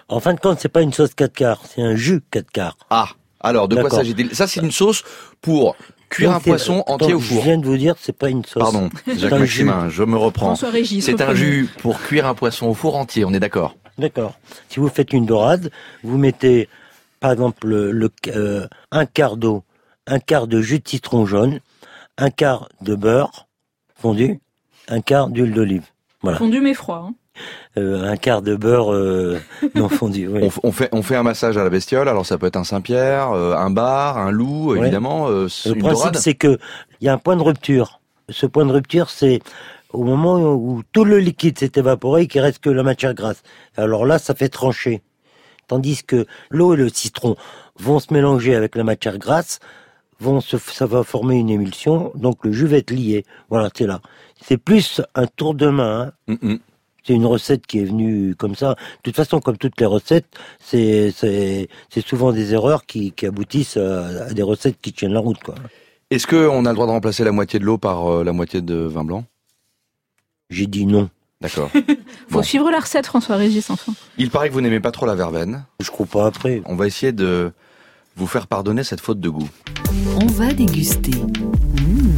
[0.08, 2.76] en fin de compte, c'est pas une sauce 4 quarts, c'est un jus 4 quarts.
[2.90, 3.08] Ah,
[3.40, 4.34] alors de quoi s'agit-il?
[4.34, 5.02] Ça c'est une sauce
[5.40, 5.76] pour
[6.12, 7.38] cuire Donc, un poisson entier au four.
[7.38, 8.62] Je viens de vous dire, c'est pas une sauce.
[8.62, 10.46] Pardon, Jacques un Maximin, je me reprends.
[10.46, 11.04] François Régis.
[11.04, 14.38] C'est un jus pour cuire un poisson au four entier, on est d'accord D'accord.
[14.68, 15.70] Si vous faites une dorade,
[16.02, 16.68] vous mettez,
[17.20, 19.64] par exemple, le, le- euh, un quart d'eau,
[20.06, 21.60] un quart de jus de citron jaune,
[22.18, 23.46] un quart de beurre
[23.94, 24.40] fondu,
[24.88, 25.84] un quart d'huile d'olive.
[26.22, 26.38] Voilà.
[26.38, 27.08] Fondu mais froid.
[27.10, 27.14] hein.
[27.78, 29.40] Euh, un quart de beurre euh,
[29.74, 30.28] non fondu.
[30.32, 30.50] oui.
[30.62, 33.30] on, fait, on fait un massage à la bestiole, alors ça peut être un Saint-Pierre,
[33.30, 36.58] euh, un bar, un loup, évidemment, Le principe, c'est que
[37.00, 38.00] il y a un point de rupture.
[38.28, 39.40] Ce point de rupture, c'est
[39.92, 43.42] au moment où tout le liquide s'est évaporé et qu'il reste que la matière grasse.
[43.76, 45.02] Alors là, ça fait trancher.
[45.68, 47.36] Tandis que l'eau et le citron
[47.78, 49.60] vont se mélanger avec la matière grasse,
[50.20, 53.24] vont se, ça va former une émulsion, donc le jus va être lié.
[53.50, 54.00] Voilà, c'est là.
[54.40, 56.12] C'est plus un tour de main.
[56.28, 56.34] hein.
[56.42, 56.58] Mm, mm.
[57.04, 58.70] C'est une recette qui est venue comme ça.
[58.70, 60.26] De toute façon, comme toutes les recettes,
[60.60, 65.12] c'est c'est c'est souvent des erreurs qui, qui aboutissent à, à des recettes qui tiennent
[65.14, 65.54] la route, quoi.
[66.10, 68.60] Est-ce qu'on a le droit de remplacer la moitié de l'eau par euh, la moitié
[68.60, 69.24] de vin blanc?
[70.50, 71.08] J'ai dit non.
[71.40, 71.70] D'accord.
[72.28, 72.42] Faut Bon.
[72.42, 73.92] suivre la recette, François Régis, enfin.
[74.18, 75.64] Il paraît que vous n'aimez pas trop la verveine.
[75.80, 76.62] Je crois pas après.
[76.66, 77.50] On va essayer de
[78.14, 79.48] vous faire pardonner cette faute de goût.
[80.20, 81.10] On va déguster.
[81.10, 82.16] Mmh.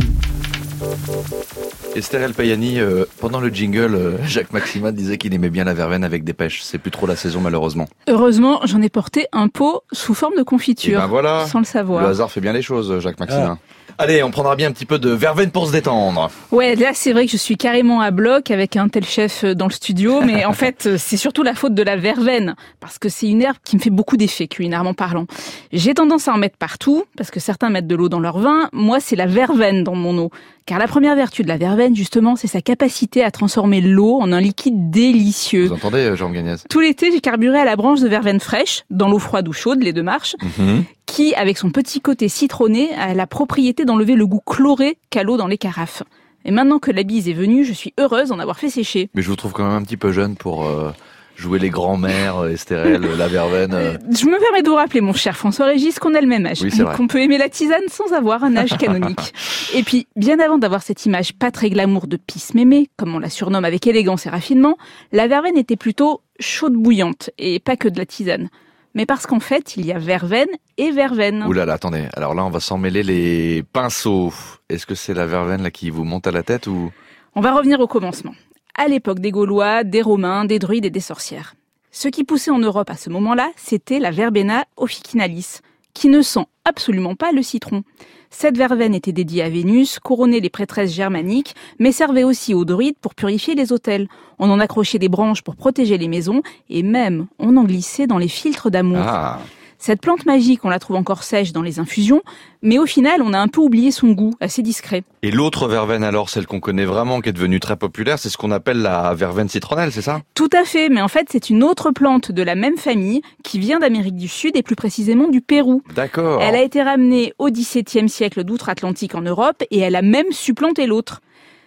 [1.94, 5.74] Esther El Payani, euh, pendant le jingle, euh, Jacques Maximin disait qu'il aimait bien la
[5.74, 6.62] verveine avec des pêches.
[6.62, 7.86] C'est plus trop la saison malheureusement.
[8.08, 11.00] Heureusement, j'en ai porté un pot sous forme de Et confiture.
[11.00, 12.02] ben voilà, Sans le savoir.
[12.02, 13.58] le hasard fait bien les choses, Jacques Maximin.
[13.96, 16.30] Allez, on prendra bien un petit peu de verveine pour se détendre.
[16.50, 19.66] Ouais, là c'est vrai que je suis carrément à bloc avec un tel chef dans
[19.66, 23.08] le studio, mais en fait euh, c'est surtout la faute de la verveine, parce que
[23.08, 25.26] c'est une herbe qui me fait beaucoup d'effet culinairement parlant.
[25.72, 28.68] J'ai tendance à en mettre partout, parce que certains mettent de l'eau dans leur vin,
[28.72, 30.30] moi c'est la verveine dans mon eau.
[30.66, 34.32] Car la première vertu de la verveine, justement, c'est sa capacité à transformer l'eau en
[34.32, 35.66] un liquide délicieux.
[35.66, 36.64] Vous entendez, euh, Jean Gagnès?
[36.70, 39.82] Tout l'été, j'ai carburé à la branche de verveine fraîche, dans l'eau froide ou chaude,
[39.82, 40.84] les deux marches, Mhm.
[41.14, 45.36] Qui, avec son petit côté citronné, a la propriété d'enlever le goût chloré qu'a l'eau
[45.36, 46.02] dans les carafes.
[46.44, 49.10] Et maintenant que la bise est venue, je suis heureuse d'en avoir fait sécher.
[49.14, 50.90] Mais je vous trouve quand même un petit peu jeune pour euh,
[51.36, 54.00] jouer les grands-mères, euh, Estérel, euh, la verveine.
[54.10, 56.62] Je me permets de vous rappeler, mon cher François Régis, qu'on a le même âge,
[56.62, 59.34] Oui, qu'on peut aimer la tisane sans avoir un âge canonique.
[59.76, 63.20] Et puis, bien avant d'avoir cette image pas très glamour de pisse mémé, comme on
[63.20, 64.76] la surnomme avec élégance et raffinement,
[65.12, 68.48] la verveine était plutôt chaude bouillante, et pas que de la tisane.
[68.94, 71.44] Mais parce qu'en fait, il y a verveine et verveine.
[71.44, 72.06] Ouh là là, attendez.
[72.14, 74.32] Alors là, on va s'en mêler les pinceaux.
[74.68, 76.92] Est-ce que c'est la verveine là qui vous monte à la tête ou?
[77.34, 78.34] On va revenir au commencement.
[78.76, 81.54] À l'époque des Gaulois, des Romains, des druides et des sorcières.
[81.90, 85.60] Ce qui poussait en Europe à ce moment-là, c'était la verbena officinalis,
[85.94, 87.82] qui ne sent absolument pas le citron.
[88.30, 92.98] Cette verveine était dédiée à Vénus, couronnait les prêtresses germaniques, mais servait aussi aux druides
[93.00, 94.08] pour purifier les autels.
[94.40, 98.18] On en accrochait des branches pour protéger les maisons, et même on en glissait dans
[98.18, 99.04] les filtres d'amour.
[99.06, 99.38] Ah,
[99.78, 102.22] Cette plante magique, on la trouve encore sèche dans les infusions,
[102.62, 105.04] mais au final, on a un peu oublié son goût, assez discret.
[105.22, 108.36] Et l'autre verveine alors, celle qu'on connaît vraiment, qui est devenue très populaire, c'est ce
[108.36, 110.20] qu'on appelle la verveine citronnelle, c'est ça?
[110.34, 113.58] Tout à fait, mais en fait, c'est une autre plante de la même famille qui
[113.58, 115.82] vient d'Amérique du Sud et plus précisément du Pérou.
[115.94, 116.40] D'accord.
[116.42, 120.86] Elle a été ramenée au XVIIe siècle d'outre-Atlantique en Europe et elle a même supplanté
[120.86, 121.20] l'autre.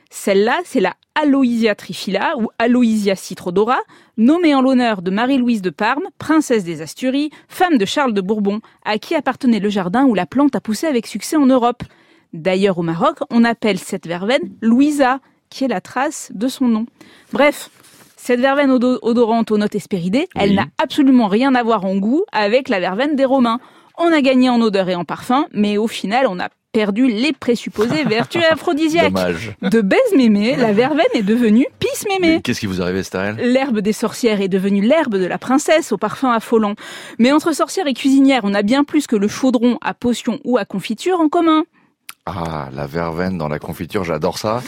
[0.09, 3.79] Celle-là, c'est la Aloysia trifila ou Aloysia citrodora,
[4.17, 8.59] nommée en l'honneur de Marie-Louise de Parme, princesse des Asturies, femme de Charles de Bourbon,
[8.85, 11.81] à qui appartenait le jardin où la plante a poussé avec succès en Europe.
[12.33, 16.85] D'ailleurs, au Maroc, on appelle cette verveine Louisa, qui est la trace de son nom.
[17.33, 17.71] Bref,
[18.15, 22.25] cette verveine odo- odorante aux notes espéridées, elle n'a absolument rien à voir en goût
[22.31, 23.59] avec la verveine des Romains.
[23.97, 27.33] On a gagné en odeur et en parfum, mais au final, on a perdu les
[27.33, 29.11] présupposées vertus aphrodisiaques.
[29.11, 29.51] Dommage.
[29.63, 32.39] De baise mémé, la verveine est devenue pisse mémé.
[32.43, 35.97] Qu'est-ce qui vous arrive, Estérel L'herbe des sorcières est devenue l'herbe de la princesse au
[35.97, 36.75] parfum affolant.
[37.17, 40.59] Mais entre sorcières et cuisinières, on a bien plus que le chaudron à potion ou
[40.59, 41.63] à confiture en commun.
[42.27, 44.61] Ah, la verveine dans la confiture, j'adore ça.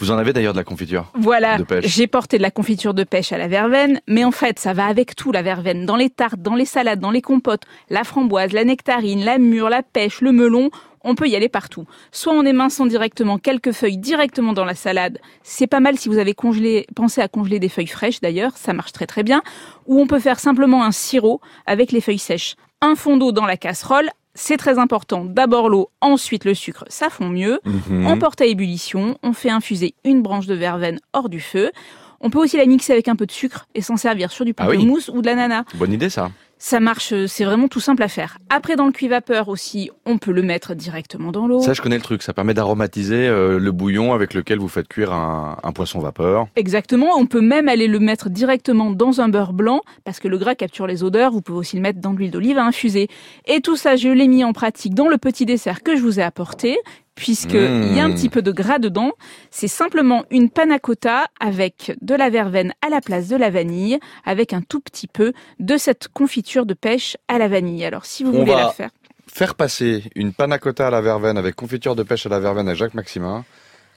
[0.00, 1.86] Vous en avez d'ailleurs de la confiture Voilà, de pêche.
[1.86, 4.86] j'ai porté de la confiture de pêche à la verveine, mais en fait, ça va
[4.86, 5.84] avec tout, la verveine.
[5.84, 9.68] Dans les tartes, dans les salades, dans les compotes, la framboise, la nectarine, la mûre,
[9.68, 10.70] la pêche, le melon,
[11.02, 11.86] on peut y aller partout.
[12.12, 16.18] Soit en éminçant directement quelques feuilles directement dans la salade, c'est pas mal si vous
[16.18, 19.42] avez congelé, pensé à congeler des feuilles fraîches d'ailleurs, ça marche très très bien.
[19.86, 22.56] Ou on peut faire simplement un sirop avec les feuilles sèches.
[22.82, 25.24] Un fond d'eau dans la casserole, c'est très important.
[25.24, 27.60] D'abord l'eau, ensuite le sucre, ça fond mieux.
[27.64, 28.06] Mhm.
[28.06, 31.72] On porte à ébullition, on fait infuser une branche de verveine hors du feu.
[32.20, 34.52] On peut aussi la mixer avec un peu de sucre et s'en servir sur du
[34.58, 34.76] Ah oui.
[34.76, 35.64] pamplemousse ou de l'ananas.
[35.74, 36.30] Bonne idée ça.
[36.62, 38.36] Ça marche, euh, c'est vraiment tout simple à faire.
[38.50, 41.62] Après, dans le cuit-vapeur aussi, on peut le mettre directement dans l'eau.
[41.62, 42.22] Ça, je connais le truc.
[42.22, 46.48] Ça permet d'aromatiser euh, le bouillon avec lequel vous faites cuire un, un poisson vapeur.
[46.56, 50.36] Exactement, on peut même aller le mettre directement dans un beurre blanc, parce que le
[50.36, 53.08] gras capture les odeurs, vous pouvez aussi le mettre dans de l'huile d'olive à infuser.
[53.46, 56.20] Et tout ça, je l'ai mis en pratique dans le petit dessert que je vous
[56.20, 56.76] ai apporté,
[57.20, 57.82] puisque Mmh.
[57.90, 59.12] il y a un petit peu de gras dedans.
[59.50, 63.98] C'est simplement une panna cotta avec de la verveine à la place de la vanille,
[64.24, 67.84] avec un tout petit peu de cette confiture de pêche à la vanille.
[67.84, 68.90] Alors, si vous On voulez la faire,
[69.32, 72.68] Faire passer une panna cotta à la verveine avec confiture de pêche à la verveine
[72.68, 73.44] à Jacques Maximin.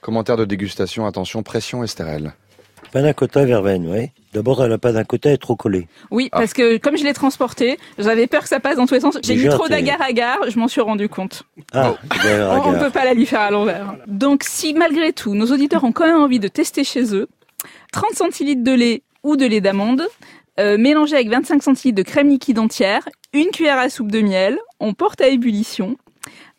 [0.02, 2.34] Commentaire de dégustation, attention, pression estérelle.
[2.92, 4.10] Panna cotta verveine, oui.
[4.32, 5.88] D'abord, la panna cotta est trop collée.
[6.10, 6.38] Oui, Ah.
[6.40, 9.18] parce que comme je l'ai transporté, j'avais peur que ça passe dans tous les sens.
[9.22, 11.42] J'ai mis trop t'es- d'agar-agar, je m'en suis rendu compte.
[11.72, 12.84] Ah, agar, On, agar.
[12.84, 13.94] peut pas la lui faire à l'envers.
[14.06, 17.28] Donc si malgré tout, nos auditeurs ont quand même envie de tester chez eux,
[17.92, 20.06] 30 centilitres de lait ou de lait d'amande,
[20.60, 24.58] euh, mélangé avec 25 centilitres de crème liquide entière, une cuillère à soupe de miel,
[24.80, 25.96] on porte à ébullition,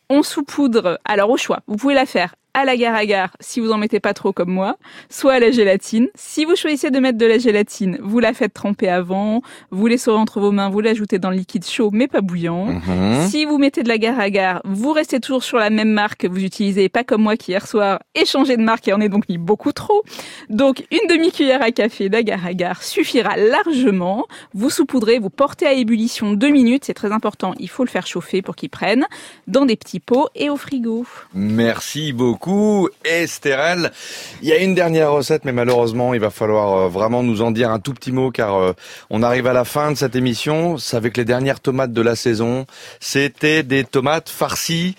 [0.10, 4.00] on saupoudre, alors au choix, vous pouvez la faire à l'agar-agar si vous en mettez
[4.00, 4.78] pas trop comme moi,
[5.10, 6.08] soit à la gélatine.
[6.16, 10.18] Si vous choisissez de mettre de la gélatine, vous la faites tremper avant, vous l'essorez
[10.18, 12.66] entre vos mains, vous l'ajoutez dans le liquide chaud mais pas bouillant.
[12.66, 13.28] Mhm.
[13.28, 16.90] Si vous mettez de l'agar-agar, vous restez toujours sur la même marque que vous utilisez,
[16.90, 19.72] pas comme moi qui hier soir changé de marque et en ai donc mis beaucoup
[19.72, 20.04] trop.
[20.50, 24.26] Donc une demi-cuillère à café d'agar-agar suffira largement.
[24.54, 28.08] Vous saupoudrez, vous portez à ébullition deux minutes, c'est très important, il faut le faire
[28.08, 29.06] chauffer pour qu'il prenne,
[29.48, 31.06] dans des petits pots et au frigo.
[31.34, 32.45] Merci beaucoup,
[33.04, 33.92] Estérel.
[34.42, 37.52] Il y a une dernière recette, mais malheureusement, il va falloir euh, vraiment nous en
[37.52, 38.74] dire un tout petit mot, car euh,
[39.10, 40.78] on arrive à la fin de cette émission.
[40.78, 42.66] C'est avec les dernières tomates de la saison.
[43.00, 44.96] C'était des tomates farcies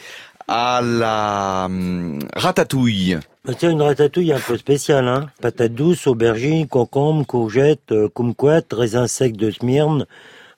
[0.48, 3.18] à la hum, ratatouille.
[3.44, 5.26] Bah, C'est une ratatouille un peu spéciale, hein.
[5.40, 10.06] Patates douces, aubergines, concombres, courgettes, euh, kumquat, raisins secs de Smyrne.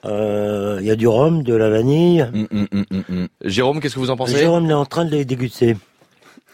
[0.04, 2.22] Euh, Il y a du rhum, de la vanille.
[2.32, 2.68] Hum,
[3.08, 3.28] hum.
[3.44, 4.36] Jérôme, qu'est-ce que vous en pensez?
[4.36, 5.76] Jérôme est en train de les déguster.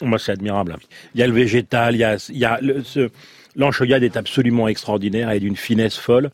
[0.00, 0.76] Moi, c'est admirable.
[1.14, 2.58] Il y a le végétal, il y a, il y a
[4.02, 6.30] est absolument extraordinaire et d'une finesse folle.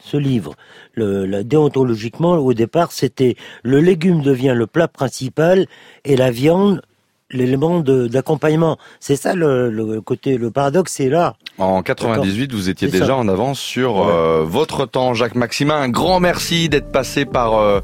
[0.00, 0.54] Ce livre,
[0.94, 5.66] le, déontologiquement, au départ, c'était le légume devient le plat principal
[6.04, 6.82] et la viande
[7.30, 8.76] l'élément d'accompagnement.
[9.00, 11.34] C'est ça le, le côté, le paradoxe, c'est là.
[11.58, 13.16] En 98, vous étiez déjà ça.
[13.16, 14.02] en avance sur Ouais.
[14.08, 15.76] euh, votre temps, Jacques Maximin.
[15.76, 17.80] Un grand merci d'être passé par euh,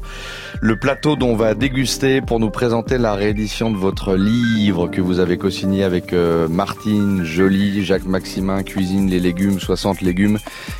[0.61, 5.01] le plateau dont on va déguster pour nous présenter la réédition de votre livre que
[5.01, 10.37] vous avez co-signé avec euh, Martine Joly, Jacques Maximin, Cuisine les légumes, 60 légumes,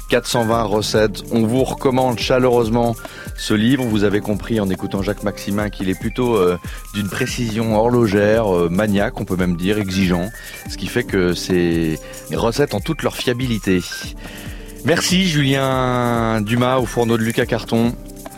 [0.09, 1.23] 420 recettes.
[1.31, 2.95] On vous recommande chaleureusement
[3.37, 3.83] ce livre.
[3.85, 6.37] Vous avez compris en écoutant Jacques Maximin qu'il est plutôt
[6.93, 10.29] d'une précision horlogère, euh, maniaque, on peut même dire, exigeant.
[10.69, 11.97] Ce qui fait que des
[12.35, 13.81] recettes en toute leur fiabilité.
[14.85, 17.93] Merci Julien Dumas au fourneau de Lucas Carton.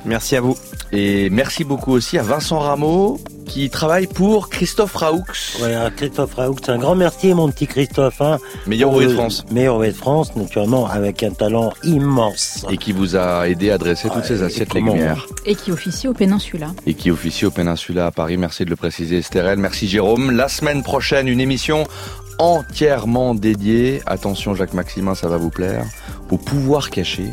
[0.05, 0.57] Merci à vous.
[0.91, 5.23] Et merci beaucoup aussi à Vincent Rameau qui travaille pour Christophe Raoux,
[5.59, 8.21] Voilà, Christophe Raoult, un grand merci, mon petit Christophe.
[8.21, 9.45] Hein, meilleur ouvrier de le- France.
[9.51, 12.65] Meilleur ouvrier de France, naturellement, avec un talent immense.
[12.71, 15.27] Et qui vous a aidé à dresser toutes Ouais, ces et assiettes légumières.
[15.45, 16.67] Et qui officie au Péninsula.
[16.87, 18.37] et qui officie au Péninsula à Paris.
[18.37, 19.59] Merci de le préciser, Estérel.
[19.59, 20.31] Merci, Jérôme.
[20.31, 21.85] La semaine prochaine, une émission
[22.39, 25.85] entièrement dédiée, attention Jacques Maximin, ça va vous plaire,
[26.31, 27.25] au pouvoir caché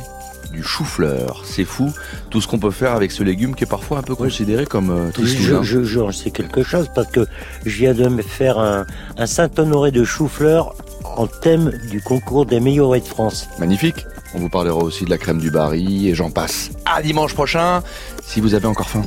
[0.52, 1.42] du chou-fleur.
[1.44, 1.92] C'est fou,
[2.30, 4.90] tout ce qu'on peut faire avec ce légume qui est parfois un peu considéré comme
[4.90, 7.26] euh, Je, je, sais quelque chose parce que
[7.64, 8.86] je viens de me faire un,
[9.16, 10.74] un Saint-Honoré de chou-fleur
[11.16, 13.48] en thème du concours des meilleurs de France.
[13.58, 14.06] Magnifique.
[14.34, 16.70] On vous parlera aussi de la crème du Barry et j'en passe.
[16.86, 17.82] À dimanche prochain,
[18.22, 19.02] si vous avez encore faim.